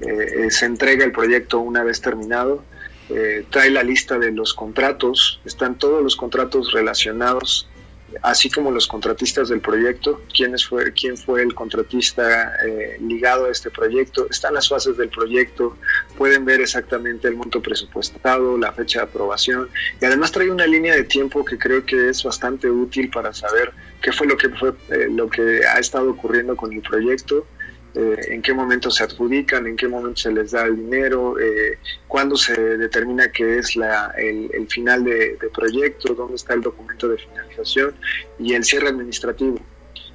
eh, 0.00 0.50
se 0.50 0.66
entrega 0.66 1.04
el 1.04 1.12
proyecto 1.12 1.60
una 1.60 1.84
vez 1.84 2.00
terminado. 2.00 2.64
Eh, 3.08 3.44
trae 3.50 3.70
la 3.70 3.84
lista 3.84 4.18
de 4.18 4.32
los 4.32 4.52
contratos, 4.52 5.40
están 5.44 5.78
todos 5.78 6.02
los 6.02 6.16
contratos 6.16 6.72
relacionados 6.72 7.68
así 8.22 8.50
como 8.50 8.70
los 8.70 8.86
contratistas 8.86 9.48
del 9.48 9.60
proyecto, 9.60 10.20
quién 10.34 10.58
fue, 10.58 10.92
quién 10.92 11.16
fue 11.16 11.42
el 11.42 11.54
contratista 11.54 12.56
eh, 12.66 12.98
ligado 13.00 13.46
a 13.46 13.50
este 13.50 13.70
proyecto, 13.70 14.26
están 14.30 14.54
las 14.54 14.68
fases 14.68 14.96
del 14.96 15.08
proyecto, 15.08 15.76
pueden 16.16 16.44
ver 16.44 16.60
exactamente 16.60 17.28
el 17.28 17.36
monto 17.36 17.62
presupuestado, 17.62 18.58
la 18.58 18.72
fecha 18.72 19.00
de 19.00 19.04
aprobación 19.06 19.68
y 20.00 20.04
además 20.04 20.32
trae 20.32 20.50
una 20.50 20.66
línea 20.66 20.94
de 20.94 21.04
tiempo 21.04 21.44
que 21.44 21.58
creo 21.58 21.84
que 21.84 22.10
es 22.10 22.22
bastante 22.22 22.70
útil 22.70 23.10
para 23.10 23.32
saber 23.32 23.72
qué 24.00 24.12
fue 24.12 24.26
lo 24.26 24.36
que 24.36 24.50
fue 24.50 24.74
eh, 24.90 25.08
lo 25.10 25.28
que 25.28 25.64
ha 25.66 25.78
estado 25.78 26.10
ocurriendo 26.10 26.56
con 26.56 26.72
el 26.72 26.82
proyecto 26.82 27.46
eh, 27.94 28.16
en 28.28 28.40
qué 28.40 28.54
momento 28.54 28.90
se 28.90 29.04
adjudican, 29.04 29.66
en 29.66 29.76
qué 29.76 29.86
momento 29.86 30.22
se 30.22 30.32
les 30.32 30.52
da 30.52 30.64
el 30.64 30.76
dinero, 30.76 31.38
eh, 31.38 31.78
cuándo 32.08 32.36
se 32.36 32.78
determina 32.78 33.30
que 33.30 33.58
es 33.58 33.76
la, 33.76 34.14
el, 34.16 34.66
final 34.68 35.04
de, 35.04 35.36
proyecto, 35.54 36.14
dónde 36.14 36.36
está 36.36 36.54
el 36.54 36.62
documento 36.62 37.08
de 37.08 37.18
finalización 37.18 37.94
y 38.38 38.54
el 38.54 38.64
cierre 38.64 38.88
administrativo. 38.88 39.58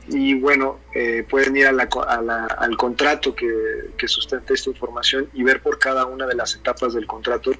Y 0.07 0.33
bueno, 0.35 0.79
eh, 0.95 1.25
pueden 1.29 1.55
ir 1.57 1.67
a 1.67 1.71
la, 1.71 1.87
al 2.57 2.77
contrato 2.77 3.35
que, 3.35 3.91
que 3.97 4.07
sustenta 4.07 4.53
esta 4.53 4.69
información 4.71 5.29
y 5.33 5.43
ver 5.43 5.61
por 5.61 5.77
cada 5.77 6.05
una 6.05 6.25
de 6.25 6.33
las 6.33 6.55
etapas 6.55 6.93
del 6.93 7.05
contrato 7.05 7.51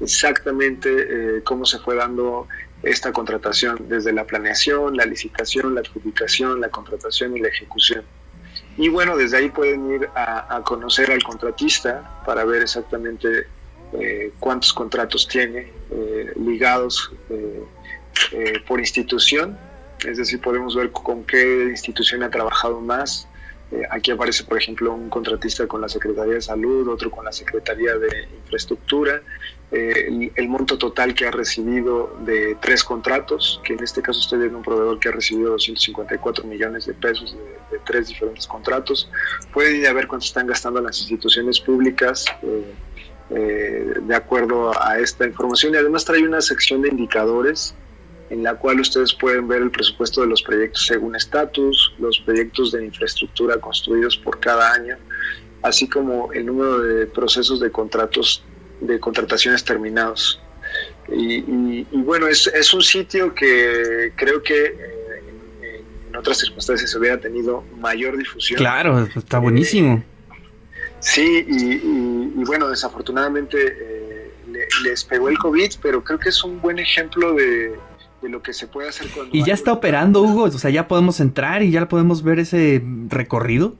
exactamente 0.00 1.42
cómo 1.44 1.66
se 1.66 1.78
fue 1.78 1.94
dando 1.94 2.48
esta 2.82 3.12
contratación, 3.12 3.86
desde 3.88 4.14
la 4.14 4.24
planeación, 4.24 4.96
la 4.96 5.04
licitación, 5.04 5.74
la 5.74 5.82
adjudicación, 5.82 6.60
la 6.60 6.70
contratación 6.70 7.36
y 7.36 7.40
la 7.40 7.48
ejecución. 7.48 8.02
Y 8.80 8.88
bueno, 8.88 9.14
desde 9.14 9.36
ahí 9.36 9.50
pueden 9.50 9.92
ir 9.92 10.08
a, 10.14 10.62
conocer 10.64 11.10
al 11.10 11.22
contratista 11.22 12.22
para 12.24 12.46
ver 12.46 12.62
exactamente 12.62 13.46
eh, 13.92 14.32
cuántos 14.40 14.72
contratos 14.72 15.28
tiene 15.28 15.70
eh, 15.90 16.32
ligados 16.36 17.12
eh, 17.28 17.62
por 18.66 18.80
institución. 18.80 19.58
Es 20.02 20.16
decir, 20.16 20.40
podemos 20.40 20.74
ver 20.74 20.90
con 20.92 21.24
qué 21.24 21.64
institución 21.64 22.22
ha 22.22 22.30
trabajado 22.30 22.80
más, 22.80 23.28
aquí 23.90 24.12
aparece, 24.12 24.44
por 24.44 24.56
ejemplo, 24.56 24.94
un 24.94 25.10
contratista 25.10 25.66
con 25.66 25.82
la 25.82 25.88
Secretaría 25.90 26.34
de 26.34 26.40
Salud, 26.40 26.88
otro 26.88 27.10
con 27.10 27.26
la 27.26 27.32
Secretaría 27.32 27.98
de 27.98 28.28
Infraestructura, 28.44 29.20
eh, 29.72 30.30
el, 30.34 30.48
monto 30.48 30.76
total 30.78 31.14
que 31.14 31.26
ha 31.26 31.30
recibido 31.30 32.16
de 32.24 32.56
tres 32.60 32.82
contratos, 32.82 33.60
que 33.64 33.74
en 33.74 33.84
este 33.84 34.02
caso 34.02 34.18
estoy 34.18 34.40
viendo 34.40 34.58
un 34.58 34.64
proveedor 34.64 34.98
que 34.98 35.08
ha 35.08 35.12
recibido 35.12 35.50
254 35.50 36.44
millones 36.44 36.86
de 36.86 36.94
pesos 36.94 37.36
de, 37.70 37.78
tres 37.86 38.08
diferentes 38.08 38.48
contratos. 38.48 39.08
Pueden 39.52 39.76
ir 39.76 39.86
a 39.86 39.92
ver 39.92 40.08
cuánto 40.08 40.26
están 40.26 40.46
gastando 40.48 40.80
las 40.80 40.98
instituciones 40.98 41.60
públicas. 41.60 42.24
Eh, 43.32 43.94
de 44.02 44.14
acuerdo 44.16 44.72
a 44.82 44.98
esta 44.98 45.24
información 45.24 45.72
y 45.72 45.76
además 45.76 46.04
trae 46.04 46.20
una 46.20 46.40
sección 46.40 46.82
de 46.82 46.88
indicadores 46.88 47.76
en 48.28 48.42
la 48.42 48.54
cual 48.54 48.80
ustedes 48.80 49.14
pueden 49.14 49.46
ver 49.46 49.62
el 49.62 49.70
presupuesto 49.70 50.22
de 50.22 50.26
los 50.26 50.42
proyectos 50.42 50.86
según 50.86 51.14
estatus, 51.14 51.94
los 52.00 52.18
proyectos 52.20 52.72
de 52.72 52.84
infraestructura 52.84 53.60
construidos 53.60 54.16
por 54.16 54.40
cada 54.40 54.72
año, 54.72 54.96
así 55.62 55.88
como 55.88 56.32
el 56.32 56.46
número 56.46 56.80
de 56.80 57.06
procesos 57.06 57.60
de 57.60 57.70
contratos 57.70 58.42
de 58.80 58.98
contrataciones 58.98 59.64
terminados. 59.64 60.40
Y, 61.08 61.82
bueno, 61.92 62.28
es, 62.28 62.46
es, 62.46 62.72
un 62.72 62.82
sitio 62.82 63.34
que 63.34 64.12
creo 64.14 64.42
que 64.42 64.66
eh, 64.66 65.84
en, 66.08 66.16
otras 66.16 66.38
circunstancias 66.38 66.90
se 66.90 66.98
hubiera 66.98 67.18
tenido 67.18 67.64
mayor 67.78 68.16
difusión. 68.16 68.58
Claro, 68.58 69.08
está 69.16 69.38
buenísimo. 69.38 70.04
sí, 71.00 71.44
y, 71.48 72.44
bueno, 72.44 72.68
desafortunadamente 72.68 73.58
eh, 73.80 74.32
les 74.84 75.04
pegó 75.04 75.28
el 75.28 75.38
COVID, 75.38 75.72
pero 75.82 76.04
creo 76.04 76.18
que 76.18 76.28
es 76.28 76.44
un 76.44 76.60
buen 76.60 76.78
ejemplo 76.78 77.34
de, 77.34 77.74
de 78.22 78.28
lo 78.28 78.42
que 78.42 78.52
se 78.52 78.66
puede 78.66 78.88
hacer 78.88 79.08
cuando... 79.08 79.36
¿Y 79.36 79.44
ya 79.44 79.54
está 79.54 79.72
operando, 79.72 80.22
Hugo? 80.22 80.44
O 80.44 80.50
sea, 80.50 80.70
ya 80.70 80.86
podemos 80.86 81.20
entrar 81.20 81.62
y 81.62 81.70
ya 81.70 81.88
podemos 81.88 82.22
ver 82.22 82.38
ese 82.38 82.82
recorrido. 83.08 83.74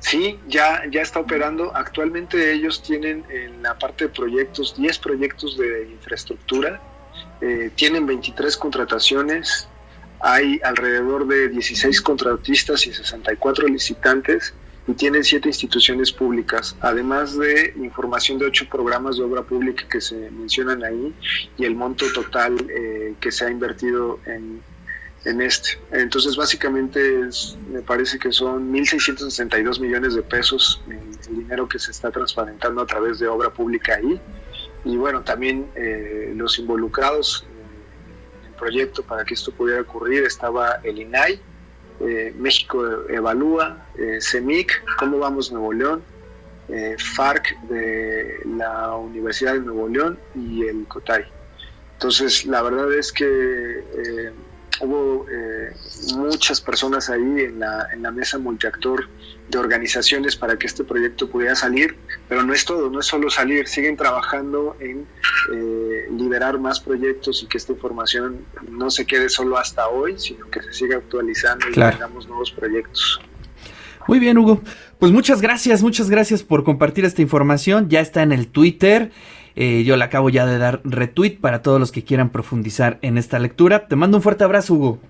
Sí, 0.00 0.38
ya, 0.48 0.82
ya 0.90 1.02
está 1.02 1.20
operando. 1.20 1.74
Actualmente 1.74 2.52
ellos 2.52 2.82
tienen 2.82 3.24
en 3.30 3.62
la 3.62 3.78
parte 3.78 4.04
de 4.04 4.10
proyectos 4.10 4.76
10 4.76 4.98
proyectos 4.98 5.58
de 5.58 5.88
infraestructura, 5.90 6.80
eh, 7.40 7.70
tienen 7.74 8.06
23 8.06 8.56
contrataciones, 8.56 9.68
hay 10.20 10.60
alrededor 10.62 11.26
de 11.26 11.48
16 11.48 12.00
contratistas 12.00 12.86
y 12.86 12.92
64 12.92 13.68
licitantes 13.68 14.54
y 14.86 14.94
tienen 14.94 15.22
siete 15.22 15.48
instituciones 15.48 16.12
públicas, 16.12 16.74
además 16.80 17.36
de 17.36 17.74
información 17.76 18.38
de 18.38 18.46
ocho 18.46 18.66
programas 18.68 19.18
de 19.18 19.24
obra 19.24 19.42
pública 19.42 19.84
que 19.88 20.00
se 20.00 20.30
mencionan 20.30 20.82
ahí 20.82 21.14
y 21.58 21.64
el 21.64 21.74
monto 21.74 22.06
total 22.12 22.56
eh, 22.70 23.14
que 23.20 23.30
se 23.30 23.44
ha 23.44 23.50
invertido 23.50 24.18
en, 24.24 24.62
en 25.24 25.40
este. 25.42 25.78
Entonces, 25.92 26.36
básicamente, 26.36 27.28
me 27.70 27.82
parece 27.82 28.18
que 28.18 28.32
son 28.32 28.72
1.662 28.72 29.80
millones 29.80 30.14
de 30.14 30.22
pesos 30.22 30.82
el 30.88 31.36
dinero 31.36 31.68
que 31.68 31.78
se 31.78 31.90
está 31.90 32.10
transparentando 32.10 32.82
a 32.82 32.86
través 32.86 33.18
de 33.18 33.28
obra 33.28 33.50
pública 33.50 33.96
ahí. 33.96 34.20
Y 34.84 34.96
bueno, 34.96 35.22
también 35.22 35.68
eh, 35.74 36.32
los 36.36 36.58
involucrados 36.58 37.46
en 38.42 38.48
el 38.48 38.54
proyecto 38.54 39.02
para 39.02 39.24
que 39.24 39.34
esto 39.34 39.52
pudiera 39.52 39.82
ocurrir 39.82 40.24
estaba 40.24 40.80
el 40.82 40.98
INAI, 40.98 41.40
eh, 42.00 42.32
México 42.36 43.08
Evalúa, 43.08 43.86
eh, 43.98 44.18
CEMIC, 44.20 44.84
Cómo 44.98 45.18
Vamos 45.18 45.50
Nuevo 45.50 45.72
León, 45.72 46.02
eh, 46.68 46.96
FARC 46.96 47.60
de 47.62 48.40
la 48.56 48.94
Universidad 48.94 49.54
de 49.54 49.60
Nuevo 49.60 49.88
León 49.88 50.18
y 50.34 50.64
el 50.64 50.86
COTAI. 50.86 51.24
Entonces, 51.94 52.46
la 52.46 52.62
verdad 52.62 52.92
es 52.94 53.12
que 53.12 53.82
hubo 54.80 55.26
muchas 56.16 56.60
personas 56.60 57.10
ahí 57.10 57.20
en 57.20 57.60
la, 57.60 57.88
en 57.92 58.02
la 58.02 58.10
mesa 58.10 58.38
multiactor 58.38 59.08
de 59.48 59.58
organizaciones 59.58 60.36
para 60.36 60.58
que 60.58 60.66
este 60.66 60.84
proyecto 60.84 61.28
pudiera 61.28 61.54
salir, 61.54 61.96
pero 62.28 62.42
no 62.42 62.52
es 62.52 62.64
todo, 62.64 62.90
no 62.90 63.00
es 63.00 63.06
solo 63.06 63.30
salir, 63.30 63.66
siguen 63.66 63.96
trabajando 63.96 64.76
en 64.80 65.06
eh, 65.54 66.06
liberar 66.16 66.58
más 66.58 66.80
proyectos 66.80 67.42
y 67.42 67.46
que 67.46 67.56
esta 67.56 67.72
información 67.72 68.44
no 68.70 68.90
se 68.90 69.06
quede 69.06 69.28
solo 69.28 69.56
hasta 69.56 69.88
hoy, 69.88 70.18
sino 70.18 70.50
que 70.50 70.62
se 70.62 70.72
siga 70.72 70.96
actualizando 70.96 71.68
y 71.68 71.72
tengamos 71.72 72.28
nuevos 72.28 72.50
proyectos. 72.50 73.20
Muy 74.06 74.18
bien, 74.18 74.38
Hugo. 74.38 74.62
Pues 74.98 75.12
muchas 75.12 75.40
gracias, 75.40 75.82
muchas 75.82 76.10
gracias 76.10 76.42
por 76.42 76.64
compartir 76.64 77.04
esta 77.04 77.22
información. 77.22 77.88
Ya 77.88 78.00
está 78.00 78.22
en 78.22 78.32
el 78.32 78.48
Twitter. 78.48 79.12
Eh, 79.60 79.82
yo 79.82 79.96
le 79.96 80.04
acabo 80.04 80.30
ya 80.30 80.46
de 80.46 80.56
dar 80.56 80.80
retweet 80.84 81.40
para 81.40 81.62
todos 81.62 81.80
los 81.80 81.90
que 81.90 82.04
quieran 82.04 82.30
profundizar 82.30 83.00
en 83.02 83.18
esta 83.18 83.40
lectura. 83.40 83.88
Te 83.88 83.96
mando 83.96 84.18
un 84.18 84.22
fuerte 84.22 84.44
abrazo, 84.44 84.74
Hugo. 84.74 85.00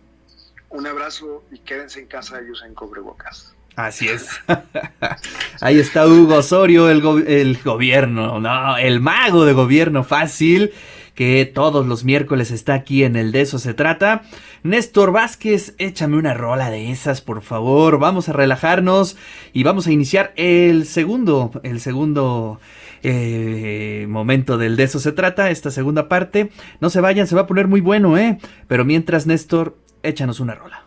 Un 0.71 0.87
abrazo 0.87 1.45
y 1.53 1.59
quédense 1.59 2.01
en 2.01 2.07
casa 2.07 2.41
y 2.41 2.51
usen 2.51 2.73
cobrebocas. 2.73 3.55
Así 3.77 4.09
es. 4.09 4.27
Ahí 5.61 5.79
está 5.79 6.07
Hugo 6.07 6.37
Osorio, 6.37 6.89
el, 6.89 7.03
el, 7.27 7.59
gobierno, 7.63 8.41
no, 8.41 8.79
el 8.79 9.01
mago 9.01 9.45
de 9.45 9.53
gobierno 9.53 10.03
fácil, 10.03 10.73
que 11.15 11.45
todos 11.45 11.87
los 11.87 12.05
miércoles 12.05 12.51
está 12.51 12.73
aquí 12.73 13.05
en 13.05 13.17
el 13.17 13.33
De 13.33 13.43
eso 13.43 13.59
se 13.59 13.75
trata. 13.75 14.23
Néstor 14.63 15.13
Vázquez, 15.13 15.75
échame 15.77 16.17
una 16.17 16.33
rola 16.33 16.71
de 16.71 16.91
esas, 16.91 17.21
por 17.21 17.43
favor. 17.43 17.99
Vamos 17.99 18.31
a 18.31 18.33
relajarnos 18.33 19.19
y 19.53 19.63
vamos 19.63 19.87
a 19.87 19.93
iniciar 19.93 20.33
el 20.37 20.87
segundo, 20.87 21.51
el 21.65 21.83
segundo 21.83 22.59
eh, 23.03 24.07
momento 24.09 24.59
del 24.59 24.77
De 24.77 24.85
eso 24.85 24.99
se 25.01 25.13
trata, 25.13 25.51
esta 25.51 25.71
segunda 25.71 26.09
parte. 26.09 26.51
No 26.81 26.91
se 26.91 27.01
vayan, 27.01 27.27
se 27.27 27.35
va 27.35 27.43
a 27.43 27.47
poner 27.47 27.69
muy 27.69 27.81
bueno, 27.81 28.19
¿eh? 28.19 28.39
Pero 28.67 28.85
mientras, 28.85 29.27
Néstor, 29.27 29.77
échanos 30.03 30.41
una 30.41 30.55
rola. 30.55 30.83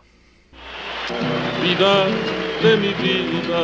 Vida 1.62 2.06
de 2.62 2.76
mi 2.76 2.94
vida, 2.94 3.62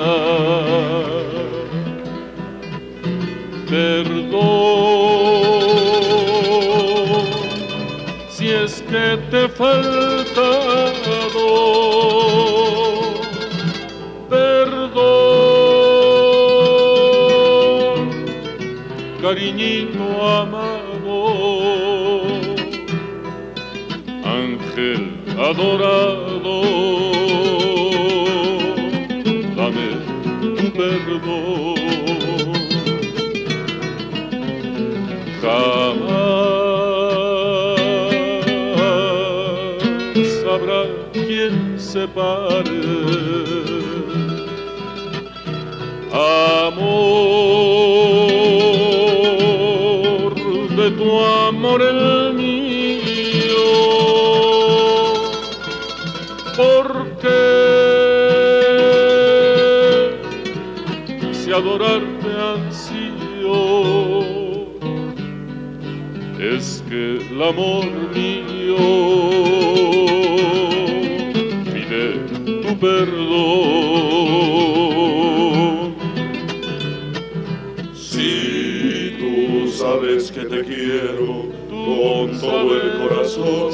perdón 3.69 5.09
si 8.39 8.51
es 8.51 8.83
que 8.83 9.19
te 9.31 9.45
he 9.45 9.49
faltado, 9.49 9.89
cariñito 19.29 20.07
amado, 20.25 21.19
ángel 24.25 25.03
adorado, 25.39 26.28
amor 51.79 51.83
el 51.83 52.35
mío 52.35 53.65
porque 56.57 57.39
si 61.33 61.53
adorarte 61.53 62.29
ansío 62.55 63.61
es 66.41 66.83
que 66.89 67.19
el 67.31 67.43
amor 67.43 67.87
mío 68.15 68.77
pide 71.73 72.19
tu 72.45 72.79
perdón 72.79 73.88
con 81.99 82.41
todo 82.41 82.77
el 82.77 82.89
corazón, 82.99 83.71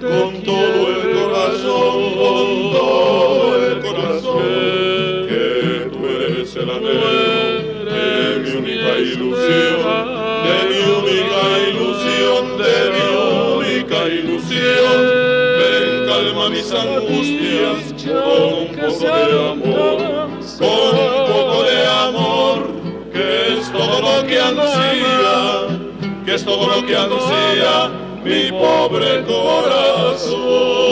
con 0.00 0.42
todo 0.42 0.80
el 0.90 1.02
corazón, 1.16 1.98
con 2.20 2.72
todo 2.72 3.66
el 3.66 3.80
corazón, 3.80 5.26
que 5.26 5.88
tú 5.90 6.06
eres 6.06 6.54
el 6.56 6.68
anhelo 6.70 7.10
de 7.84 8.40
mi 8.40 8.50
única 8.58 8.98
ilusión, 8.98 9.80
de 10.46 10.56
mi 10.68 10.80
única 11.00 11.42
ilusión, 11.70 12.42
de 12.58 12.74
mi 12.92 13.04
única 13.56 13.98
ilusión. 14.08 14.96
Ven, 15.58 16.06
calma 16.06 16.50
mis 16.50 16.70
angustias 16.72 17.80
con 18.04 18.40
un 18.52 18.68
poco 18.76 19.04
de 19.04 19.50
amor, 19.50 19.98
con 20.58 21.11
todo 26.52 26.66
lo 26.66 26.86
que 26.86 26.94
ansía 26.94 27.90
mi 28.22 28.50
pobre 28.50 29.24
corazón. 29.24 30.91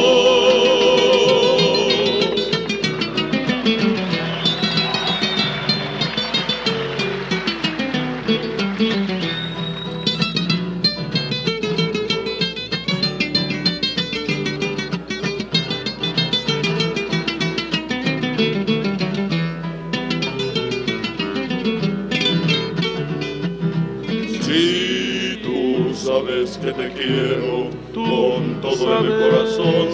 El 29.00 29.30
corazón, 29.30 29.88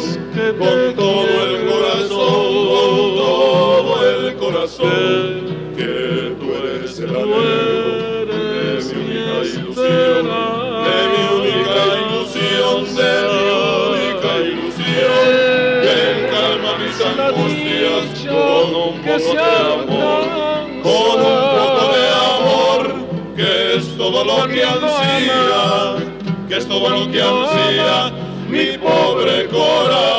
con 0.59 0.95
todo 0.97 1.45
el 1.45 1.67
corazón, 1.67 2.09
con 2.69 3.17
todo 3.17 3.93
el 4.09 4.37
corazón, 4.37 5.31
que 5.77 5.93
tú 6.41 6.47
eres 6.55 6.99
el 6.99 7.11
anhelo 7.11 8.27
de 8.27 8.83
mi 8.83 9.01
única 9.05 9.35
ilusión, 9.45 10.23
de 10.87 10.99
mi 11.13 11.23
única 11.39 11.83
ilusión, 12.03 12.79
de 12.97 13.11
mi 13.31 13.43
única 13.87 14.31
ilusión. 14.39 15.27
Ven, 15.83 16.17
calma 16.31 16.71
mis 16.79 16.99
angustias 17.01 18.07
con 18.27 18.69
un 18.75 18.95
poco 19.03 19.31
de 19.35 19.47
amor, 19.75 20.25
con 20.83 21.17
un 21.21 21.41
poco 21.57 21.85
de 21.95 22.05
amor 22.35 22.83
que 23.37 23.51
es 23.77 23.85
todo 23.97 24.19
lo 24.25 24.39
que 24.49 24.65
ansía, 24.65 25.53
que 26.49 26.57
es 26.57 26.67
todo 26.67 26.89
lo 26.89 27.11
que 27.11 27.23
ansía 27.23 28.26
mi 28.57 28.79
pobre 28.79 29.49
corazón. 29.49 30.16